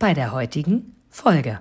[0.00, 1.60] bei der heutigen Folge.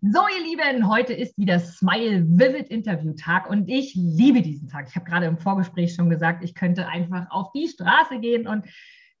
[0.00, 4.86] So, ihr Lieben, heute ist wieder Smile Vivid Interview Tag und ich liebe diesen Tag.
[4.88, 8.66] Ich habe gerade im Vorgespräch schon gesagt, ich könnte einfach auf die Straße gehen und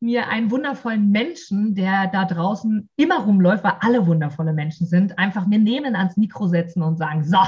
[0.00, 5.46] mir einen wundervollen Menschen, der da draußen immer rumläuft, weil alle wundervolle Menschen sind, einfach
[5.46, 7.38] mir nehmen, ans Mikro setzen und sagen, so,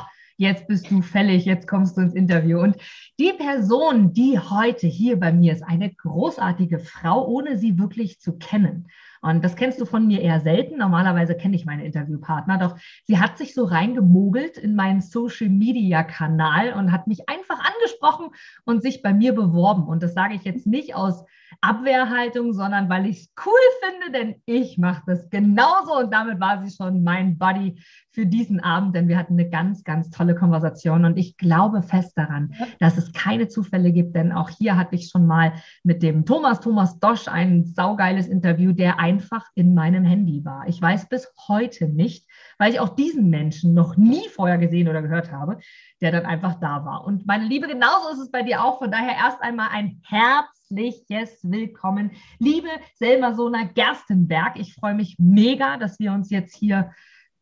[0.40, 2.60] jetzt bist du fällig, jetzt kommst du ins Interview.
[2.60, 2.76] Und
[3.20, 8.38] die Person, die heute hier bei mir ist, eine großartige Frau, ohne sie wirklich zu
[8.38, 8.88] kennen.
[9.20, 10.78] Und das kennst du von mir eher selten.
[10.78, 12.58] Normalerweise kenne ich meine Interviewpartner.
[12.58, 17.58] Doch sie hat sich so reingemogelt in meinen Social Media Kanal und hat mich einfach
[17.58, 18.30] angesprochen
[18.64, 19.84] und sich bei mir beworben.
[19.84, 21.24] Und das sage ich jetzt nicht aus
[21.60, 25.98] Abwehrhaltung, sondern weil ich es cool finde, denn ich mache das genauso.
[25.98, 29.84] Und damit war sie schon mein Buddy für diesen Abend, denn wir hatten eine ganz,
[29.84, 31.04] ganz tolle Konversation.
[31.04, 35.08] Und ich glaube fest daran, dass es keine Zufälle gibt, denn auch hier hatte ich
[35.08, 35.52] schon mal
[35.82, 40.68] mit dem Thomas, Thomas Dosch, ein saugeiles Interview, der einfach in meinem Handy war.
[40.68, 45.02] Ich weiß bis heute nicht, weil ich auch diesen Menschen noch nie vorher gesehen oder
[45.02, 45.58] gehört habe,
[46.00, 47.04] der dann einfach da war.
[47.04, 48.78] Und meine Liebe, genauso ist es bei dir auch.
[48.78, 52.12] Von daher erst einmal ein herzliches Willkommen.
[52.38, 56.92] Liebe Selma Sona Gerstenberg, ich freue mich mega, dass wir uns jetzt hier,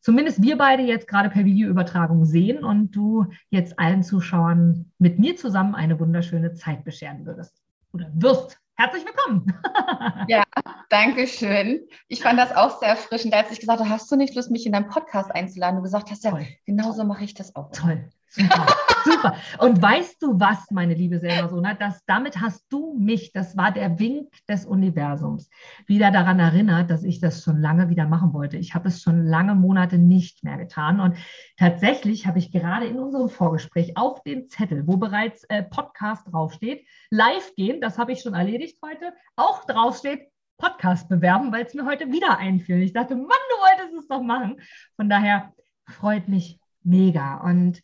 [0.01, 5.37] zumindest wir beide jetzt gerade per Videoübertragung sehen und du jetzt allen Zuschauern mit mir
[5.37, 7.61] zusammen eine wunderschöne Zeit bescheren würdest
[7.93, 8.59] oder wirst.
[8.81, 9.45] Herzlich willkommen.
[10.29, 10.45] ja,
[10.89, 11.81] danke schön.
[12.07, 14.67] Ich fand das auch sehr erfrischend, als ich gesagt habe, hast du nicht Lust, mich
[14.67, 15.79] in deinen Podcast einzuladen?
[15.79, 16.47] Du gesagt hast, ja, Toll.
[16.65, 17.73] genauso mache ich das auch.
[17.73, 18.09] Toll.
[18.31, 18.67] Super,
[19.05, 19.37] super.
[19.59, 23.73] Und weißt du was, meine liebe Selma Sona, dass damit hast du mich, das war
[23.73, 25.49] der Wink des Universums,
[25.87, 28.59] wieder daran erinnert, dass ich das schon lange wieder machen wollte.
[28.59, 31.01] Ich habe es schon lange Monate nicht mehr getan.
[31.01, 31.17] Und
[31.57, 36.87] tatsächlich habe ich gerade in unserem Vorgespräch auf dem Zettel, wo bereits äh, Podcast draufsteht,
[37.11, 40.29] live gehen, das habe ich schon erledigt heute, auch draufsteht,
[40.59, 42.83] Podcast bewerben, weil es mir heute wieder einfiel.
[42.83, 44.61] Ich dachte, Mann, du wolltest es doch machen.
[44.97, 45.53] Von daher
[45.87, 47.37] freut mich mega.
[47.37, 47.81] Und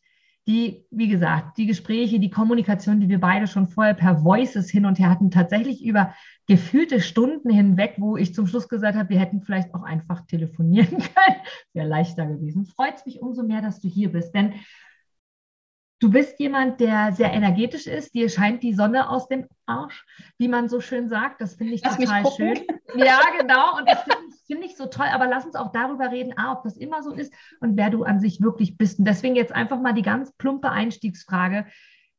[0.47, 4.84] die, wie gesagt, die Gespräche, die Kommunikation, die wir beide schon vorher per Voices hin
[4.84, 6.15] und her hatten, tatsächlich über
[6.47, 10.99] gefühlte Stunden hinweg, wo ich zum Schluss gesagt habe, wir hätten vielleicht auch einfach telefonieren
[10.99, 11.37] können,
[11.72, 12.66] wäre leichter gewesen.
[12.66, 14.54] Freut es mich umso mehr, dass du hier bist, denn
[16.00, 18.15] Du bist jemand, der sehr energetisch ist.
[18.15, 20.04] Dir scheint die Sonne aus dem Arsch,
[20.37, 21.41] wie man so schön sagt.
[21.41, 22.60] Das finde ich lass total schön.
[22.94, 23.78] Ja, genau.
[23.78, 25.06] Und das finde ich, find ich so toll.
[25.12, 28.05] Aber lass uns auch darüber reden, A, ob das immer so ist und wer du
[28.05, 28.99] an sich wirklich bist.
[28.99, 31.66] Und deswegen jetzt einfach mal die ganz plumpe Einstiegsfrage.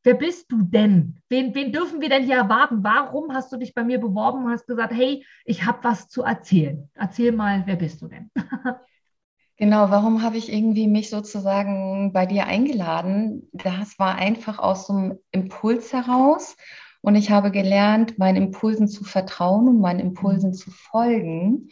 [0.03, 1.19] Wer bist du denn?
[1.29, 2.83] Wen, wen dürfen wir denn hier erwarten?
[2.83, 6.21] Warum hast du dich bei mir beworben und hast gesagt, hey, ich habe was zu
[6.21, 6.89] erzählen?
[6.93, 8.29] Erzähl mal, wer bist du denn?
[9.57, 13.47] Genau, warum habe ich irgendwie mich sozusagen bei dir eingeladen?
[13.53, 16.57] Das war einfach aus so einem Impuls heraus.
[16.99, 21.69] Und ich habe gelernt, meinen Impulsen zu vertrauen und meinen Impulsen zu folgen.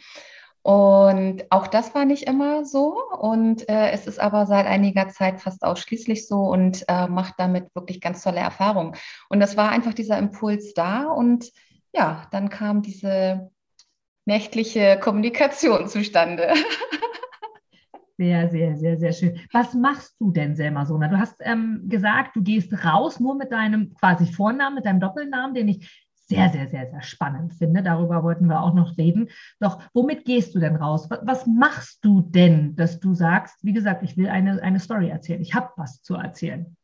[0.64, 2.96] Und auch das war nicht immer so.
[3.20, 7.66] Und äh, es ist aber seit einiger Zeit fast ausschließlich so und äh, macht damit
[7.74, 8.96] wirklich ganz tolle Erfahrungen.
[9.28, 11.04] Und das war einfach dieser Impuls da.
[11.04, 11.52] Und
[11.92, 13.50] ja, dann kam diese
[14.24, 16.54] nächtliche Kommunikation zustande.
[18.16, 19.40] Sehr, sehr, sehr, sehr schön.
[19.52, 21.08] Was machst du denn, Selma Sona?
[21.08, 25.52] Du hast ähm, gesagt, du gehst raus nur mit deinem quasi Vornamen, mit deinem Doppelnamen,
[25.52, 27.82] den ich sehr, sehr, sehr, sehr spannend finde.
[27.82, 29.28] Darüber wollten wir auch noch reden.
[29.60, 31.08] Doch womit gehst du denn raus?
[31.22, 35.42] Was, machst du denn, dass du sagst, wie gesagt, ich will eine, eine Story erzählen,
[35.42, 36.76] ich habe was zu erzählen?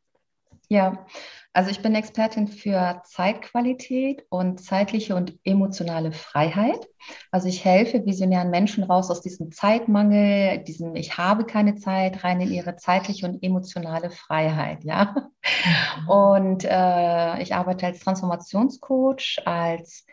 [0.71, 1.05] Ja,
[1.51, 6.87] also ich bin Expertin für Zeitqualität und zeitliche und emotionale Freiheit.
[7.29, 12.39] Also ich helfe visionären Menschen raus aus diesem Zeitmangel, diesem Ich habe keine Zeit, rein
[12.39, 14.85] in ihre zeitliche und emotionale Freiheit.
[14.85, 15.13] Ja.
[16.03, 16.09] Mhm.
[16.09, 20.05] Und äh, ich arbeite als Transformationscoach, als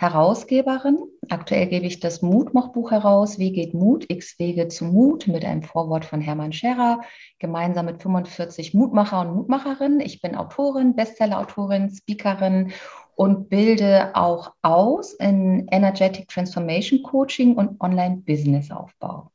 [0.00, 0.98] Herausgeberin.
[1.28, 3.38] Aktuell gebe ich das Mutmachbuch heraus.
[3.38, 4.06] Wie geht Mut?
[4.08, 7.02] X Wege zu Mut mit einem Vorwort von Hermann Scherer,
[7.38, 10.00] gemeinsam mit 45 Mutmacher und Mutmacherinnen.
[10.00, 12.72] Ich bin Autorin, Bestsellerautorin, Speakerin
[13.14, 19.30] und bilde auch aus in Energetic Transformation Coaching und Online-Business-Aufbau.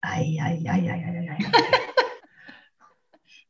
[0.00, 1.38] Ei, ei, ei, ei, ei, ei.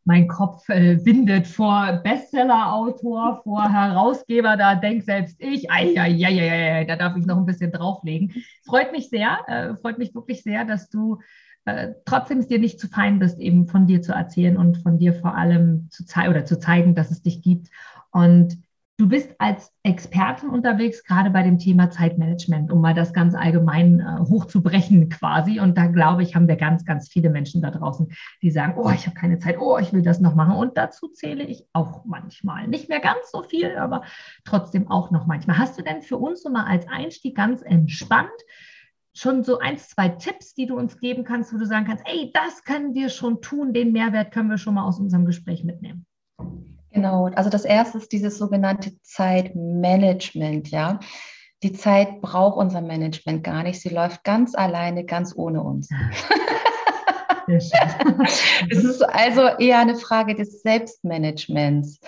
[0.05, 6.51] mein Kopf äh, windet vor Bestseller-Autor, vor Herausgeber, da denkt selbst ich, ai, ai, ai,
[6.51, 8.33] ai, da darf ich noch ein bisschen drauflegen.
[8.65, 11.19] Freut mich sehr, äh, freut mich wirklich sehr, dass du
[11.67, 14.99] äh, trotzdem es dir nicht zu fein bist, eben von dir zu erzählen und von
[14.99, 17.69] dir vor allem zu zeigen oder zu zeigen, dass es dich gibt.
[18.11, 18.59] Und
[19.01, 24.01] Du bist als Expertin unterwegs, gerade bei dem Thema Zeitmanagement, um mal das ganz allgemein
[24.01, 25.59] äh, hochzubrechen quasi.
[25.59, 28.13] Und da glaube ich, haben wir ganz, ganz viele Menschen da draußen,
[28.43, 30.55] die sagen, oh, ich habe keine Zeit, oh, ich will das noch machen.
[30.55, 32.69] Und dazu zähle ich auch manchmal.
[32.69, 34.03] Nicht mehr ganz so viel, aber
[34.45, 35.57] trotzdem auch noch manchmal.
[35.57, 38.29] Hast du denn für uns so mal als Einstieg ganz entspannt
[39.15, 42.33] schon so ein, zwei Tipps, die du uns geben kannst, wo du sagen kannst, ey,
[42.35, 46.05] das können wir schon tun, den Mehrwert können wir schon mal aus unserem Gespräch mitnehmen?
[46.93, 50.99] Genau, also das erste ist dieses sogenannte Zeitmanagement, ja.
[51.63, 53.81] Die Zeit braucht unser Management gar nicht.
[53.81, 55.91] Sie läuft ganz alleine, ganz ohne uns.
[57.47, 62.01] es ist also eher eine Frage des Selbstmanagements.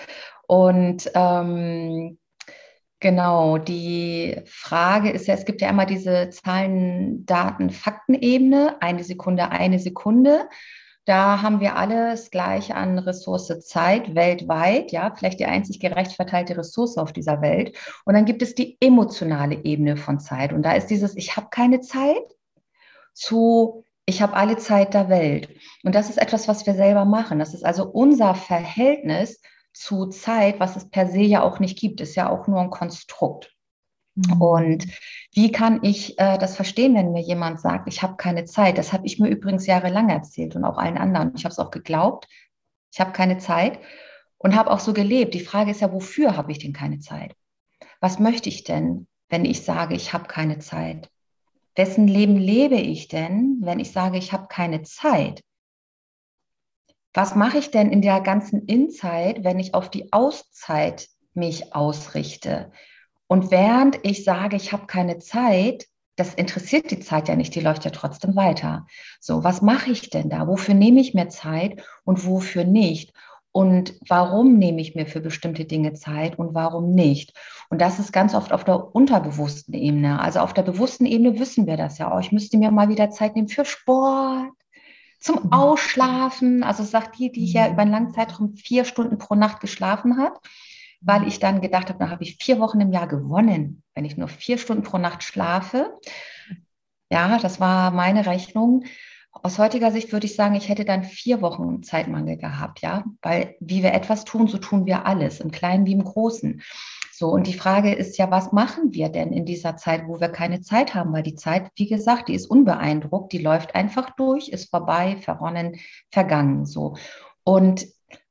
[0.47, 2.17] Und ähm,
[2.99, 9.51] genau, die Frage ist ja, es gibt ja immer diese Zahlen, Daten, Faktenebene, eine Sekunde,
[9.51, 10.49] eine Sekunde.
[11.05, 16.57] Da haben wir alles gleich an Ressource Zeit weltweit, ja, vielleicht die einzig gerecht verteilte
[16.57, 17.75] Ressource auf dieser Welt.
[18.05, 20.53] Und dann gibt es die emotionale Ebene von Zeit.
[20.53, 22.23] Und da ist dieses, ich habe keine Zeit
[23.13, 25.49] zu, ich habe alle Zeit der Welt.
[25.83, 27.39] Und das ist etwas, was wir selber machen.
[27.39, 29.41] Das ist also unser Verhältnis
[29.73, 32.69] zu Zeit, was es per se ja auch nicht gibt, ist ja auch nur ein
[32.69, 33.53] Konstrukt.
[34.15, 34.41] Mhm.
[34.41, 34.85] Und
[35.33, 38.77] wie kann ich äh, das verstehen, wenn mir jemand sagt, ich habe keine Zeit?
[38.77, 41.33] Das habe ich mir übrigens jahrelang erzählt und auch allen anderen.
[41.35, 42.27] Ich habe es auch geglaubt,
[42.91, 43.79] ich habe keine Zeit
[44.37, 45.33] und habe auch so gelebt.
[45.33, 47.35] Die Frage ist ja, wofür habe ich denn keine Zeit?
[47.99, 51.09] Was möchte ich denn, wenn ich sage, ich habe keine Zeit?
[51.75, 55.41] Wessen Leben lebe ich denn, wenn ich sage, ich habe keine Zeit?
[57.15, 62.71] Was mache ich denn in der ganzen Inzeit, wenn ich auf die Auszeit mich ausrichte?
[63.33, 65.87] Und während ich sage, ich habe keine Zeit,
[66.17, 68.85] das interessiert die Zeit ja nicht, die läuft ja trotzdem weiter.
[69.19, 70.47] So, was mache ich denn da?
[70.47, 73.11] Wofür nehme ich mir Zeit und wofür nicht?
[73.51, 77.35] Und warum nehme ich mir für bestimmte Dinge Zeit und warum nicht?
[77.71, 80.19] Und das ist ganz oft auf der unterbewussten Ebene.
[80.19, 82.15] Also auf der bewussten Ebene wissen wir das ja.
[82.15, 84.51] Oh, ich müsste mir mal wieder Zeit nehmen für Sport,
[85.19, 85.53] zum mhm.
[85.53, 86.61] Ausschlafen.
[86.61, 87.73] Also sagt die, die ja mhm.
[87.73, 90.39] über einen langen Zeitraum vier Stunden pro Nacht geschlafen hat
[91.05, 94.17] weil ich dann gedacht habe, da habe ich vier Wochen im Jahr gewonnen, wenn ich
[94.17, 95.93] nur vier Stunden pro Nacht schlafe.
[97.11, 98.85] Ja, das war meine Rechnung.
[99.31, 103.55] Aus heutiger Sicht würde ich sagen, ich hätte dann vier Wochen Zeitmangel gehabt, ja, weil
[103.59, 106.61] wie wir etwas tun, so tun wir alles, im Kleinen wie im Großen.
[107.11, 110.29] So, und die Frage ist ja, was machen wir denn in dieser Zeit, wo wir
[110.29, 111.13] keine Zeit haben?
[111.13, 115.77] Weil die Zeit, wie gesagt, die ist unbeeindruckt, die läuft einfach durch, ist vorbei, verronnen,
[116.11, 116.95] vergangen, so.
[117.43, 117.85] Und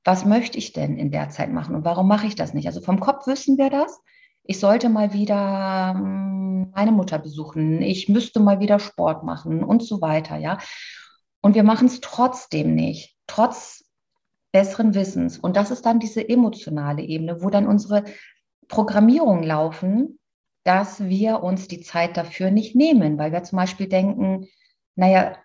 [0.05, 2.67] was möchte ich denn in der Zeit machen und warum mache ich das nicht?
[2.67, 4.01] Also vom Kopf wissen wir das.
[4.45, 9.83] Ich sollte mal wieder hm, meine Mutter besuchen, ich müsste mal wieder Sport machen und
[9.83, 10.59] so weiter, ja.
[11.41, 13.85] Und wir machen es trotzdem nicht, trotz
[14.53, 15.39] besseren Wissens.
[15.39, 18.05] Und das ist dann diese emotionale Ebene, wo dann unsere
[18.69, 20.19] Programmierungen laufen,
[20.65, 24.47] dass wir uns die Zeit dafür nicht nehmen, weil wir zum Beispiel denken,
[24.95, 25.37] naja,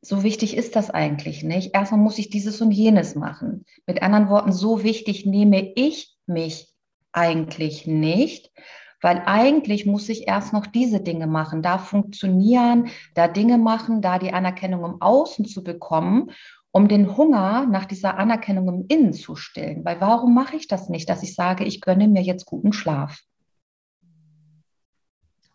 [0.00, 1.74] so wichtig ist das eigentlich nicht.
[1.74, 3.64] Erstmal muss ich dieses und jenes machen.
[3.86, 6.72] Mit anderen Worten, so wichtig nehme ich mich
[7.12, 8.52] eigentlich nicht,
[9.00, 14.18] weil eigentlich muss ich erst noch diese Dinge machen, da funktionieren, da Dinge machen, da
[14.18, 16.30] die Anerkennung im Außen zu bekommen,
[16.70, 19.84] um den Hunger nach dieser Anerkennung im Innen zu stillen.
[19.84, 23.20] Weil warum mache ich das nicht, dass ich sage, ich gönne mir jetzt guten Schlaf?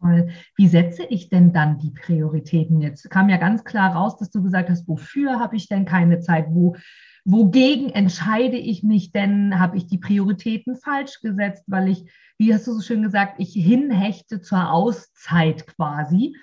[0.04, 0.30] Toll.
[0.58, 3.10] Wie setze ich denn dann die Prioritäten jetzt?
[3.10, 6.48] Kam ja ganz klar raus, dass du gesagt hast, wofür habe ich denn keine Zeit?
[6.50, 6.76] Wo,
[7.24, 9.60] wogegen entscheide ich mich denn?
[9.60, 13.54] Habe ich die Prioritäten falsch gesetzt, weil ich, wie hast du so schön gesagt, ich
[13.54, 16.36] hinhechte zur Auszeit quasi?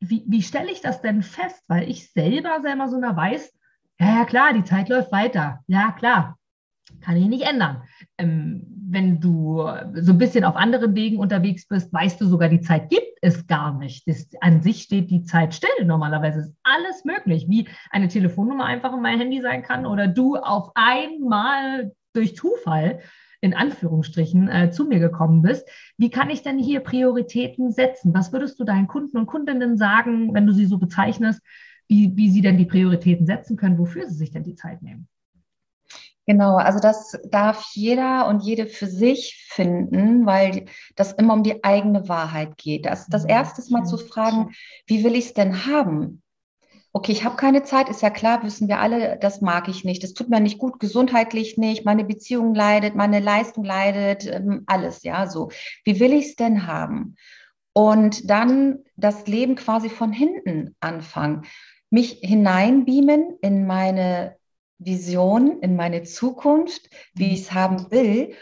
[0.00, 1.64] Wie, wie stelle ich das denn fest?
[1.68, 3.50] Weil ich selber selber so einer weiß,
[3.98, 5.64] ja, ja klar, die Zeit läuft weiter.
[5.68, 6.38] Ja, klar,
[7.00, 7.82] kann ich nicht ändern.
[8.18, 12.60] Ähm, wenn du so ein bisschen auf anderen Wegen unterwegs bist, weißt du sogar, die
[12.60, 14.06] Zeit gibt es gar nicht.
[14.06, 15.84] Das, an sich steht die Zeit still.
[15.84, 20.36] Normalerweise ist alles möglich, wie eine Telefonnummer einfach in mein Handy sein kann oder du
[20.36, 23.00] auf einmal durch Zufall
[23.40, 25.68] in Anführungsstrichen äh, zu mir gekommen bist.
[25.98, 28.14] Wie kann ich denn hier Prioritäten setzen?
[28.14, 31.40] Was würdest du deinen Kunden und Kundinnen sagen, wenn du sie so bezeichnest,
[31.88, 35.08] wie, wie sie denn die Prioritäten setzen können, wofür sie sich denn die Zeit nehmen?
[36.26, 40.66] Genau, also das darf jeder und jede für sich finden, weil
[40.96, 42.86] das immer um die eigene Wahrheit geht.
[42.86, 43.30] Das, das mhm.
[43.30, 44.52] erste Mal zu fragen,
[44.86, 46.22] wie will ich es denn haben?
[46.96, 50.02] okay, ich habe keine Zeit, ist ja klar, wissen wir alle, das mag ich nicht.
[50.02, 55.02] Das tut mir nicht gut, gesundheitlich nicht, meine Beziehung leidet, meine Leistung leidet, ähm, alles,
[55.02, 55.50] ja, so.
[55.84, 57.16] Wie will ich es denn haben?
[57.74, 61.44] Und dann das Leben quasi von hinten anfangen,
[61.90, 64.35] mich hineinbeamen in meine
[64.78, 68.34] Vision, in meine Zukunft, wie ich es haben will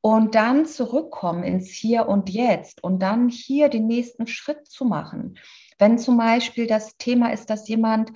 [0.00, 5.38] und dann zurückkommen ins Hier und Jetzt und dann hier den nächsten Schritt zu machen.
[5.78, 8.12] Wenn zum Beispiel das Thema ist, dass jemand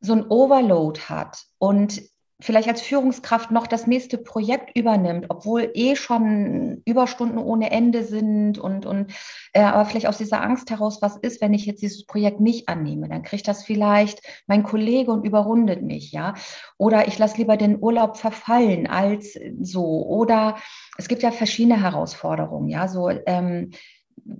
[0.00, 2.02] so ein Overload hat und
[2.40, 8.58] vielleicht als Führungskraft noch das nächste Projekt übernimmt, obwohl eh schon Überstunden ohne Ende sind
[8.58, 9.12] und, und
[9.52, 12.68] äh, aber vielleicht aus dieser Angst heraus, was ist, wenn ich jetzt dieses Projekt nicht
[12.68, 16.34] annehme, dann kriegt das vielleicht mein Kollege und überrundet mich, ja.
[16.78, 20.06] Oder ich lasse lieber den Urlaub verfallen als so.
[20.06, 20.56] Oder
[20.98, 23.70] es gibt ja verschiedene Herausforderungen, ja, so ähm,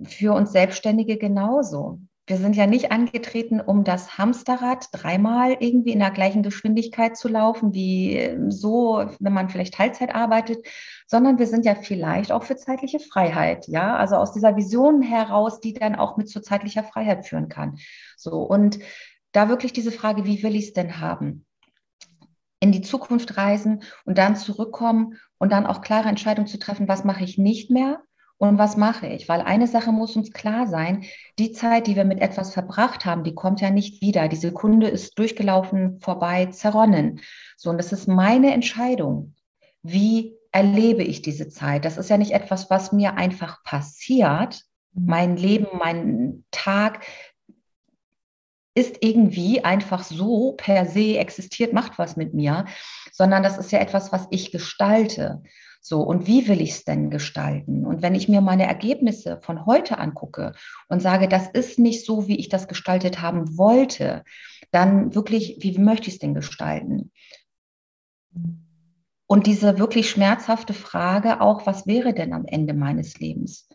[0.03, 1.99] für uns Selbstständige genauso.
[2.27, 7.27] Wir sind ja nicht angetreten, um das Hamsterrad dreimal irgendwie in der gleichen Geschwindigkeit zu
[7.27, 10.65] laufen, wie ähm, so, wenn man vielleicht Teilzeit arbeitet,
[11.07, 15.59] sondern wir sind ja vielleicht auch für zeitliche Freiheit, ja, also aus dieser Vision heraus,
[15.59, 17.77] die dann auch mit zur zeitlicher Freiheit führen kann.
[18.17, 18.79] So und
[19.31, 21.45] da wirklich diese Frage, wie will ich es denn haben?
[22.61, 27.03] in die Zukunft reisen und dann zurückkommen und dann auch klare Entscheidungen zu treffen, was
[27.03, 28.03] mache ich nicht mehr
[28.41, 29.29] und was mache ich?
[29.29, 31.03] Weil eine Sache muss uns klar sein,
[31.37, 34.27] die Zeit, die wir mit etwas verbracht haben, die kommt ja nicht wieder.
[34.29, 37.21] Die Sekunde ist durchgelaufen, vorbei, zerronnen.
[37.55, 39.35] So, und das ist meine Entscheidung.
[39.83, 41.85] Wie erlebe ich diese Zeit?
[41.85, 44.63] Das ist ja nicht etwas, was mir einfach passiert.
[44.91, 47.05] Mein Leben, mein Tag
[48.73, 52.65] ist irgendwie einfach so per se existiert, macht was mit mir,
[53.11, 55.43] sondern das ist ja etwas, was ich gestalte.
[55.83, 57.87] So, und wie will ich es denn gestalten?
[57.87, 60.53] Und wenn ich mir meine Ergebnisse von heute angucke
[60.89, 64.23] und sage, das ist nicht so, wie ich das gestaltet haben wollte,
[64.71, 67.11] dann wirklich, wie möchte ich es denn gestalten?
[69.25, 73.67] Und diese wirklich schmerzhafte Frage auch, was wäre denn am Ende meines Lebens?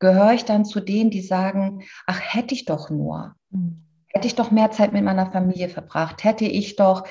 [0.00, 3.36] Gehöre ich dann zu denen, die sagen, ach, hätte ich doch nur,
[4.08, 7.06] hätte ich doch mehr Zeit mit meiner Familie verbracht, hätte ich doch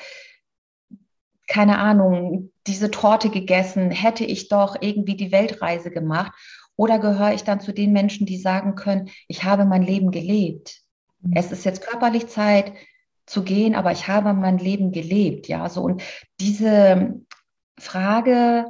[1.52, 6.32] keine Ahnung, diese Torte gegessen, hätte ich doch irgendwie die Weltreise gemacht.
[6.76, 10.80] Oder gehöre ich dann zu den Menschen, die sagen können, ich habe mein Leben gelebt.
[11.20, 11.34] Mhm.
[11.36, 12.72] Es ist jetzt körperlich Zeit
[13.26, 15.46] zu gehen, aber ich habe mein Leben gelebt.
[15.46, 16.02] Ja, so und
[16.40, 17.20] diese
[17.78, 18.64] Frage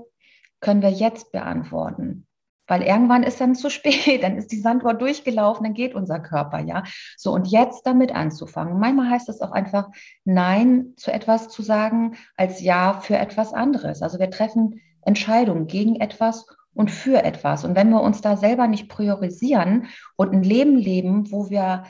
[0.58, 2.26] können wir jetzt beantworten.
[2.72, 6.58] Weil irgendwann ist dann zu spät, dann ist die Sanduhr durchgelaufen, dann geht unser Körper,
[6.58, 6.84] ja.
[7.18, 8.78] So, und jetzt damit anzufangen.
[8.78, 9.90] Manchmal heißt es auch einfach,
[10.24, 14.00] Nein zu etwas zu sagen, als Ja für etwas anderes.
[14.00, 17.66] Also wir treffen Entscheidungen gegen etwas und für etwas.
[17.66, 21.84] Und wenn wir uns da selber nicht priorisieren und ein Leben leben, wo wir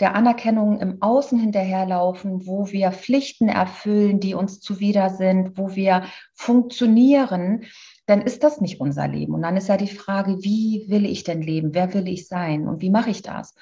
[0.00, 6.04] der Anerkennung im Außen hinterherlaufen, wo wir Pflichten erfüllen, die uns zuwider sind, wo wir
[6.34, 7.64] funktionieren,
[8.06, 9.34] dann ist das nicht unser Leben.
[9.34, 11.74] Und dann ist ja die Frage, wie will ich denn leben?
[11.74, 12.68] Wer will ich sein?
[12.68, 13.54] Und wie mache ich das?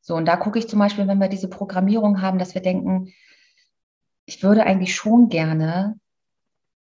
[0.00, 3.12] So, und da gucke ich zum Beispiel, wenn wir diese Programmierung haben, dass wir denken,
[4.24, 5.98] ich würde eigentlich schon gerne,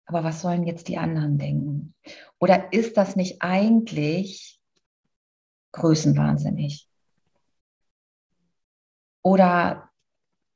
[0.06, 1.94] aber was sollen jetzt die anderen denken?
[2.40, 4.60] Oder ist das nicht eigentlich
[5.72, 6.88] größenwahnsinnig?
[9.26, 9.90] Oder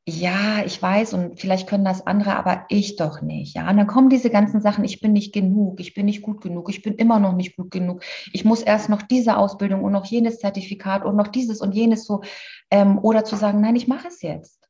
[0.07, 3.55] ja, ich weiß und vielleicht können das andere, aber ich doch nicht.
[3.55, 6.39] Ja, und dann kommen diese ganzen Sachen, ich bin nicht genug, ich bin nicht gut
[6.41, 8.03] genug, ich bin immer noch nicht gut genug.
[8.31, 12.05] Ich muss erst noch diese Ausbildung und noch jenes Zertifikat und noch dieses und jenes
[12.05, 12.21] so.
[12.69, 14.69] Ähm, oder zu sagen, nein, ich mache es jetzt.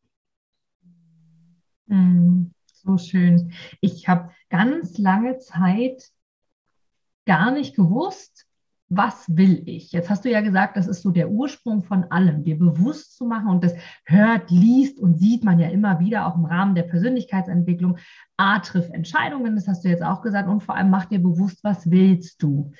[1.87, 3.51] Mm, so schön.
[3.81, 6.09] Ich habe ganz lange Zeit
[7.25, 8.48] gar nicht gewusst,
[8.89, 9.91] was will ich?
[9.91, 13.25] Jetzt hast du ja gesagt, das ist so der Ursprung von allem, dir bewusst zu
[13.25, 16.83] machen und das hört, liest und sieht man ja immer wieder auch im Rahmen der
[16.83, 17.97] Persönlichkeitsentwicklung.
[18.37, 21.63] A triff Entscheidungen, das hast du jetzt auch gesagt und vor allem mach dir bewusst,
[21.63, 22.71] was willst du?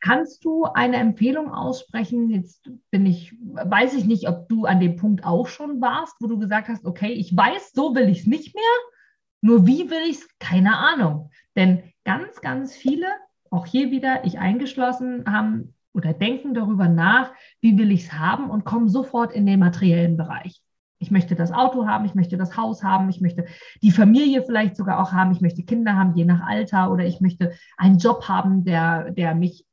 [0.00, 2.30] Kannst du eine Empfehlung aussprechen?
[2.30, 6.28] Jetzt bin ich, weiß ich nicht, ob du an dem Punkt auch schon warst, wo
[6.28, 8.64] du gesagt hast, okay, ich weiß, so will ich es nicht mehr.
[9.42, 10.28] Nur wie will ich es?
[10.38, 11.30] Keine Ahnung.
[11.56, 13.06] Denn ganz, ganz viele
[13.50, 18.48] auch hier wieder, ich eingeschlossen, haben oder denken darüber nach, wie will ich es haben
[18.48, 20.62] und kommen sofort in den materiellen Bereich.
[20.98, 23.46] Ich möchte das Auto haben, ich möchte das Haus haben, ich möchte
[23.82, 27.20] die Familie vielleicht sogar auch haben, ich möchte Kinder haben, je nach Alter, oder ich
[27.20, 29.64] möchte einen Job haben, der, der mich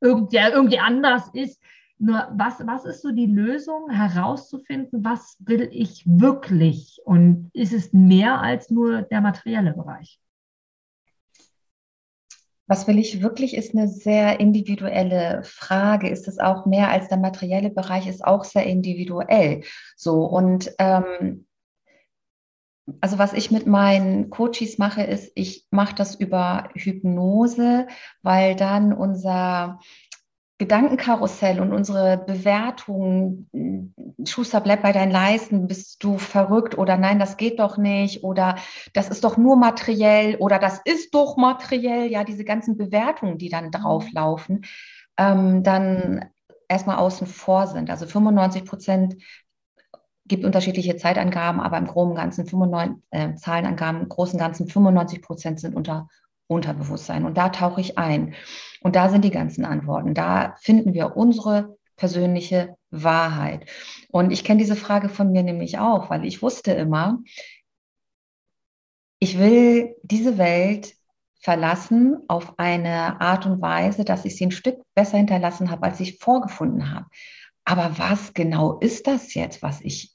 [0.00, 1.62] irgend, der irgendwie anders ist.
[1.98, 6.98] Nur was, was ist so die Lösung, herauszufinden, was will ich wirklich?
[7.04, 10.18] Und ist es mehr als nur der materielle Bereich?
[12.72, 16.08] Was will ich wirklich, ist eine sehr individuelle Frage.
[16.08, 19.62] Ist es auch mehr als der materielle Bereich, ist auch sehr individuell.
[19.94, 21.44] So und ähm,
[23.02, 27.88] also was ich mit meinen Coaches mache, ist, ich mache das über Hypnose,
[28.22, 29.78] weil dann unser
[30.62, 33.50] Gedankenkarussell und unsere Bewertungen,
[34.24, 38.54] Schuster, bleib bei deinen Leisten, bist du verrückt oder nein, das geht doch nicht oder
[38.92, 43.48] das ist doch nur materiell oder das ist doch materiell, ja, diese ganzen Bewertungen, die
[43.48, 44.64] dann drauflaufen,
[45.18, 46.26] ähm, dann
[46.68, 47.90] erstmal außen vor sind.
[47.90, 49.16] Also 95 Prozent
[50.26, 55.58] gibt unterschiedliche Zeitangaben, aber im groben Ganzen 95, äh, Zahlenangaben, im großen Ganzen 95 Prozent
[55.58, 56.06] sind unter
[56.46, 57.24] Unterbewusstsein.
[57.24, 58.34] Und da tauche ich ein.
[58.82, 60.14] Und da sind die ganzen Antworten.
[60.14, 63.66] Da finden wir unsere persönliche Wahrheit.
[64.08, 67.18] Und ich kenne diese Frage von mir nämlich auch, weil ich wusste immer,
[69.18, 70.94] ich will diese Welt
[71.40, 76.00] verlassen auf eine Art und Weise, dass ich sie ein Stück besser hinterlassen habe, als
[76.00, 77.06] ich vorgefunden habe.
[77.64, 80.11] Aber was genau ist das jetzt, was ich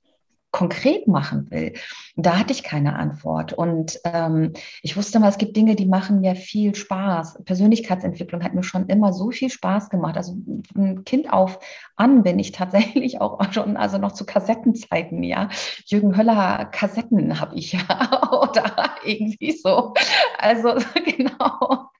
[0.58, 1.74] konkret machen will?
[2.16, 3.54] Da hatte ich keine Antwort.
[3.54, 7.44] Und ähm, ich wusste mal, es gibt Dinge, die machen mir viel Spaß.
[7.46, 10.18] Persönlichkeitsentwicklung hat mir schon immer so viel Spaß gemacht.
[10.18, 10.36] Also
[10.76, 11.60] ein Kind auf
[11.96, 15.50] an bin ich tatsächlich auch schon, also noch zu Kassettenzeiten, ja.
[15.86, 19.94] Jürgen Höller Kassetten habe ich ja oder irgendwie so.
[20.40, 20.70] Also
[21.06, 21.92] genau.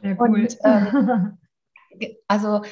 [0.00, 0.40] Ja, cool.
[0.40, 1.38] Und, ähm,
[2.28, 2.62] also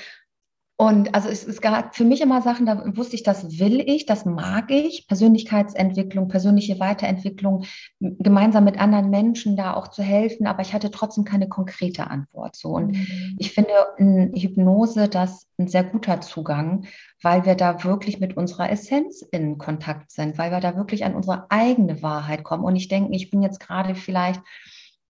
[0.78, 4.04] und also es, es gab für mich immer Sachen, da wusste ich, das will ich,
[4.04, 7.64] das mag ich, Persönlichkeitsentwicklung, persönliche Weiterentwicklung,
[7.98, 12.56] gemeinsam mit anderen Menschen da auch zu helfen, aber ich hatte trotzdem keine konkrete Antwort.
[12.56, 12.68] So.
[12.68, 13.36] Und mhm.
[13.38, 16.84] ich finde in Hypnose das ein sehr guter Zugang,
[17.22, 21.14] weil wir da wirklich mit unserer Essenz in Kontakt sind, weil wir da wirklich an
[21.14, 22.64] unsere eigene Wahrheit kommen.
[22.64, 24.42] Und ich denke, ich bin jetzt gerade vielleicht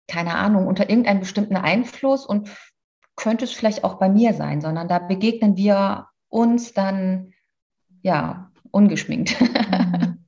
[0.06, 2.50] keine Ahnung, unter irgendeinem bestimmten Einfluss und
[3.16, 7.33] könnte es vielleicht auch bei mir sein, sondern da begegnen wir uns dann
[8.02, 9.40] ja ungeschminkt.
[9.40, 10.25] Mhm.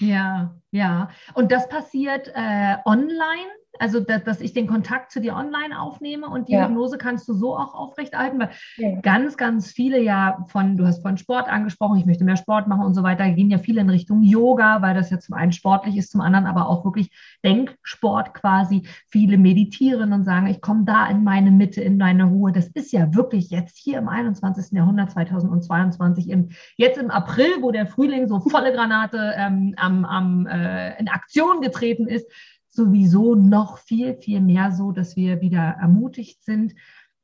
[0.00, 1.10] Ja, ja.
[1.34, 6.28] Und das passiert äh, online also dass, dass, ich den Kontakt zu dir online aufnehme
[6.28, 6.66] und die ja.
[6.66, 9.00] Hypnose kannst du so auch aufrechterhalten, weil ja.
[9.00, 12.84] ganz, ganz viele ja von, du hast von Sport angesprochen, ich möchte mehr Sport machen
[12.84, 15.96] und so weiter, gehen ja viele in Richtung Yoga, weil das ja zum einen sportlich
[15.96, 17.10] ist, zum anderen aber auch wirklich
[17.44, 18.82] Denksport quasi.
[19.08, 22.52] Viele meditieren und sagen, ich komme da in meine Mitte, in meine Ruhe.
[22.52, 24.72] Das ist ja wirklich jetzt hier im 21.
[24.72, 30.46] Jahrhundert 2022, im, jetzt im April, wo der Frühling so volle Granate ähm, am, am,
[30.46, 32.30] äh, in Aktion getreten ist,
[32.70, 36.74] sowieso noch viel, viel mehr so, dass wir wieder ermutigt sind.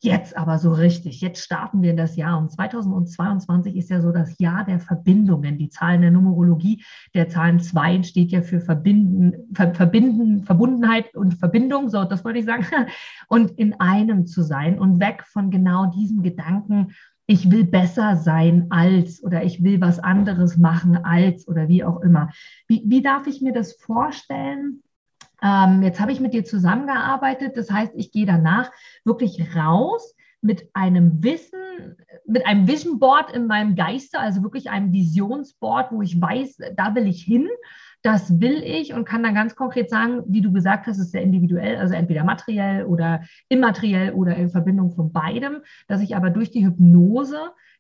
[0.05, 2.37] Jetzt aber so richtig, jetzt starten wir in das Jahr.
[2.37, 5.57] Und 2022 ist ja so das Jahr der Verbindungen.
[5.57, 11.33] Die Zahlen der Numerologie, der Zahlen 2 steht ja für Verbinden, Ver, Verbinden, Verbundenheit und
[11.35, 12.67] Verbindung, so das wollte ich sagen.
[13.29, 16.93] Und in einem zu sein und weg von genau diesem Gedanken,
[17.27, 22.03] ich will besser sein als oder ich will was anderes machen als oder wie auch
[22.03, 22.29] immer.
[22.69, 24.83] Wie, wie darf ich mir das vorstellen?
[25.45, 27.57] Ähm, jetzt habe ich mit dir zusammengearbeitet.
[27.57, 28.73] Das heißt, ich gehe danach
[29.05, 34.93] wirklich raus mit einem Wissen, mit einem Vision Board in meinem Geiste, also wirklich einem
[34.93, 37.49] Visionsboard, wo ich weiß, da will ich hin.
[38.03, 41.23] Das will ich und kann dann ganz konkret sagen, wie du gesagt hast, ist sehr
[41.23, 46.51] individuell, also entweder materiell oder immateriell oder in Verbindung von beidem, dass ich aber durch
[46.51, 47.39] die Hypnose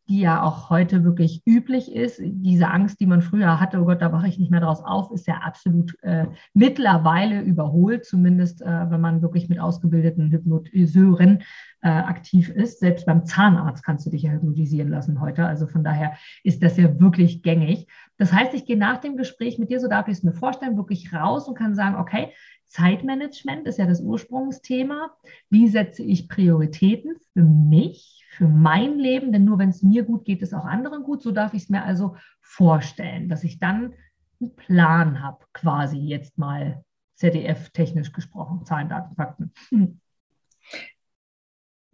[0.08, 2.20] die ja auch heute wirklich üblich ist.
[2.22, 5.10] Diese Angst, die man früher hatte, oh Gott, da wache ich nicht mehr draus auf,
[5.12, 11.42] ist ja absolut äh, mittlerweile überholt, zumindest äh, wenn man wirklich mit ausgebildeten Hypnotiseuren
[11.80, 12.80] äh, aktiv ist.
[12.80, 15.46] Selbst beim Zahnarzt kannst du dich ja hypnotisieren lassen heute.
[15.46, 17.86] Also von daher ist das ja wirklich gängig.
[18.18, 20.76] Das heißt, ich gehe nach dem Gespräch mit dir, so darf ich es mir vorstellen,
[20.76, 22.30] wirklich raus und kann sagen, okay,
[22.66, 25.10] Zeitmanagement ist ja das Ursprungsthema.
[25.48, 28.23] Wie setze ich Prioritäten für mich?
[28.34, 31.22] Für mein Leben, denn nur wenn es mir gut geht, ist auch anderen gut.
[31.22, 33.94] So darf ich es mir also vorstellen, dass ich dann
[34.40, 36.84] einen Plan habe, quasi jetzt mal
[37.16, 39.52] ZDF-technisch gesprochen, Zahlen, Daten, Fakten.
[39.70, 40.00] Hm.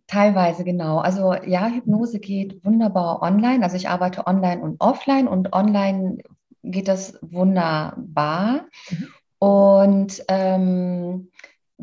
[0.06, 0.98] Teilweise genau.
[0.98, 3.62] Also ja, Hypnose geht wunderbar online.
[3.62, 6.18] Also ich arbeite online und offline und online
[6.62, 8.66] geht das wunderbar.
[8.90, 9.08] Mhm.
[9.38, 11.30] Und ähm,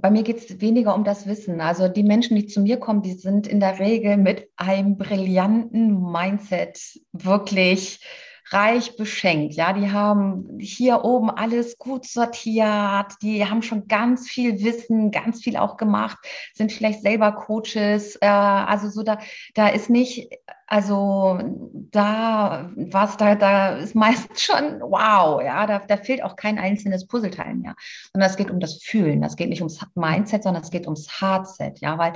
[0.01, 1.61] bei mir geht es weniger um das Wissen.
[1.61, 6.11] Also die Menschen, die zu mir kommen, die sind in der Regel mit einem brillanten
[6.11, 6.79] Mindset
[7.11, 7.99] wirklich
[8.51, 9.55] reich beschenkt.
[9.55, 15.43] Ja, die haben hier oben alles gut sortiert, die haben schon ganz viel Wissen, ganz
[15.43, 16.17] viel auch gemacht,
[16.53, 18.15] sind vielleicht selber Coaches.
[18.21, 19.19] Äh, also so da,
[19.53, 20.29] da ist nicht,
[20.67, 21.39] also
[21.91, 27.07] da was da, da ist meistens schon wow, ja, da, da fehlt auch kein einzelnes
[27.07, 27.75] Puzzleteil mehr.
[28.11, 31.21] Sondern es geht um das Fühlen, das geht nicht ums Mindset, sondern es geht ums
[31.21, 32.13] Hardset, ja, weil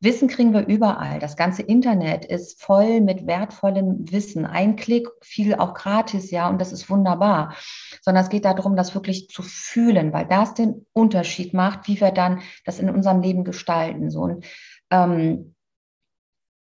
[0.00, 1.18] Wissen kriegen wir überall.
[1.20, 4.44] Das ganze Internet ist voll mit wertvollem Wissen.
[4.44, 7.54] Ein Klick, viel auch gratis, ja, und das ist wunderbar.
[8.02, 12.10] Sondern es geht darum, das wirklich zu fühlen, weil das den Unterschied macht, wie wir
[12.10, 14.10] dann das in unserem Leben gestalten.
[14.10, 14.44] So und
[14.90, 15.54] ähm,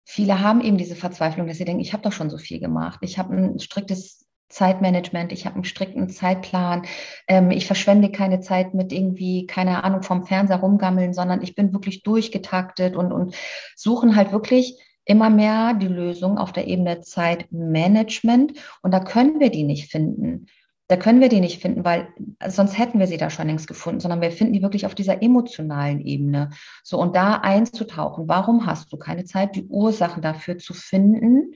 [0.05, 2.99] viele haben eben diese Verzweiflung, dass sie denken, ich habe doch schon so viel gemacht.
[3.01, 6.83] Ich habe ein striktes Zeitmanagement, ich habe einen strikten Zeitplan,
[7.27, 11.73] ähm, ich verschwende keine Zeit mit irgendwie, keine Ahnung, vom Fernseher rumgammeln, sondern ich bin
[11.73, 13.35] wirklich durchgetaktet und, und
[13.75, 18.53] suchen halt wirklich immer mehr die Lösung auf der Ebene Zeitmanagement.
[18.81, 20.47] Und da können wir die nicht finden.
[20.89, 22.07] Da können wir die nicht finden, weil
[22.47, 25.21] sonst hätten wir sie da schon längst gefunden, sondern wir finden die wirklich auf dieser
[25.21, 26.51] emotionalen Ebene.
[26.83, 28.29] So, und da einzutauchen.
[28.29, 31.53] Warum hast du keine Zeit, die Ursachen dafür zu finden?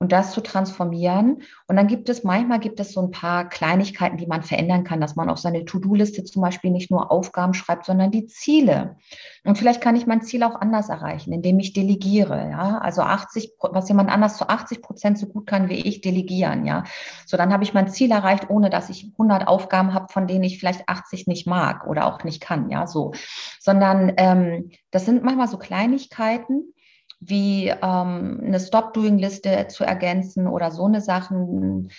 [0.00, 1.42] Und das zu transformieren.
[1.68, 4.98] Und dann gibt es, manchmal gibt es so ein paar Kleinigkeiten, die man verändern kann,
[4.98, 8.96] dass man auf seine To-Do-Liste zum Beispiel nicht nur Aufgaben schreibt, sondern die Ziele.
[9.44, 12.78] Und vielleicht kann ich mein Ziel auch anders erreichen, indem ich delegiere, ja.
[12.78, 16.84] Also 80, was jemand anders zu 80 Prozent so gut kann wie ich, delegieren, ja.
[17.26, 20.44] So, dann habe ich mein Ziel erreicht, ohne dass ich 100 Aufgaben habe, von denen
[20.44, 23.12] ich vielleicht 80 nicht mag oder auch nicht kann, ja, so.
[23.60, 26.72] Sondern ähm, das sind manchmal so Kleinigkeiten,
[27.20, 31.92] wie ähm, eine Stop-Doing-Liste zu ergänzen oder so eine Sachen.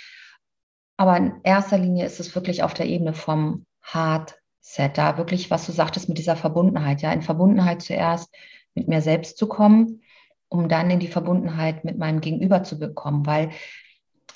[0.97, 5.65] Aber in erster Linie ist es wirklich auf der Ebene vom Hard-Set, da wirklich, was
[5.65, 8.33] du sagtest mit dieser Verbundenheit, ja, in Verbundenheit zuerst
[8.73, 10.01] mit mir selbst zu kommen,
[10.49, 13.51] um dann in die Verbundenheit mit meinem Gegenüber zu bekommen, weil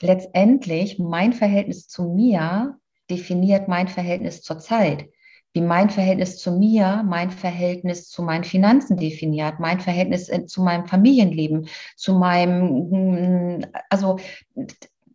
[0.02, 2.78] letztendlich mein Verhältnis zu mir
[3.10, 5.10] definiert mein Verhältnis zur Zeit
[5.56, 10.62] wie mein Verhältnis zu mir, mein Verhältnis zu meinen Finanzen definiert, mein Verhältnis äh, zu
[10.62, 14.20] meinem Familienleben, zu meinem, mm, also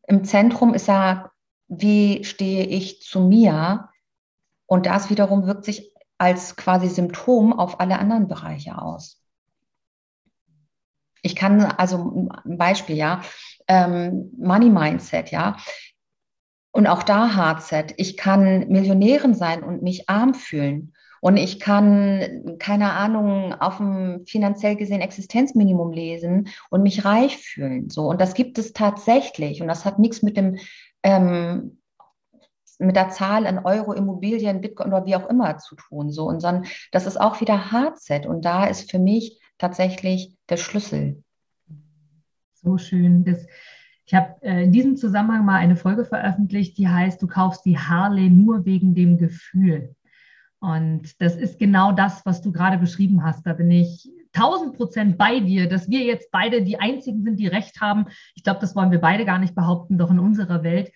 [0.09, 1.31] im Zentrum ist ja,
[1.69, 3.91] wie stehe ich zu mir?
[4.65, 9.23] Und das wiederum wirkt sich als quasi Symptom auf alle anderen Bereiche aus.
[11.21, 13.21] Ich kann also ein Beispiel, ja,
[13.69, 15.59] ähm, Money Mindset, ja.
[16.73, 17.95] Und auch da Hardset.
[17.97, 20.93] Ich kann Millionärin sein und mich arm fühlen.
[21.21, 27.91] Und ich kann, keine Ahnung, auf dem finanziell gesehen Existenzminimum lesen und mich reich fühlen.
[27.91, 28.09] So.
[28.09, 29.61] Und das gibt es tatsächlich.
[29.61, 30.57] Und das hat nichts mit dem,
[31.03, 31.79] ähm,
[32.79, 36.11] mit der Zahl an Euro, Immobilien, Bitcoin oder wie auch immer zu tun.
[36.11, 36.27] So.
[36.27, 38.25] Und sondern das ist auch wieder Hardset.
[38.25, 41.23] Und da ist für mich tatsächlich der Schlüssel.
[42.55, 43.25] So schön.
[43.25, 43.47] Das,
[44.11, 47.79] ich habe äh, in diesem Zusammenhang mal eine Folge veröffentlicht, die heißt, du kaufst die
[47.79, 49.95] Harley nur wegen dem Gefühl.
[50.59, 53.47] Und das ist genau das, was du gerade beschrieben hast.
[53.47, 57.47] Da bin ich tausend Prozent bei dir, dass wir jetzt beide die Einzigen sind, die
[57.47, 58.07] Recht haben.
[58.35, 60.91] Ich glaube, das wollen wir beide gar nicht behaupten, doch in unserer Welt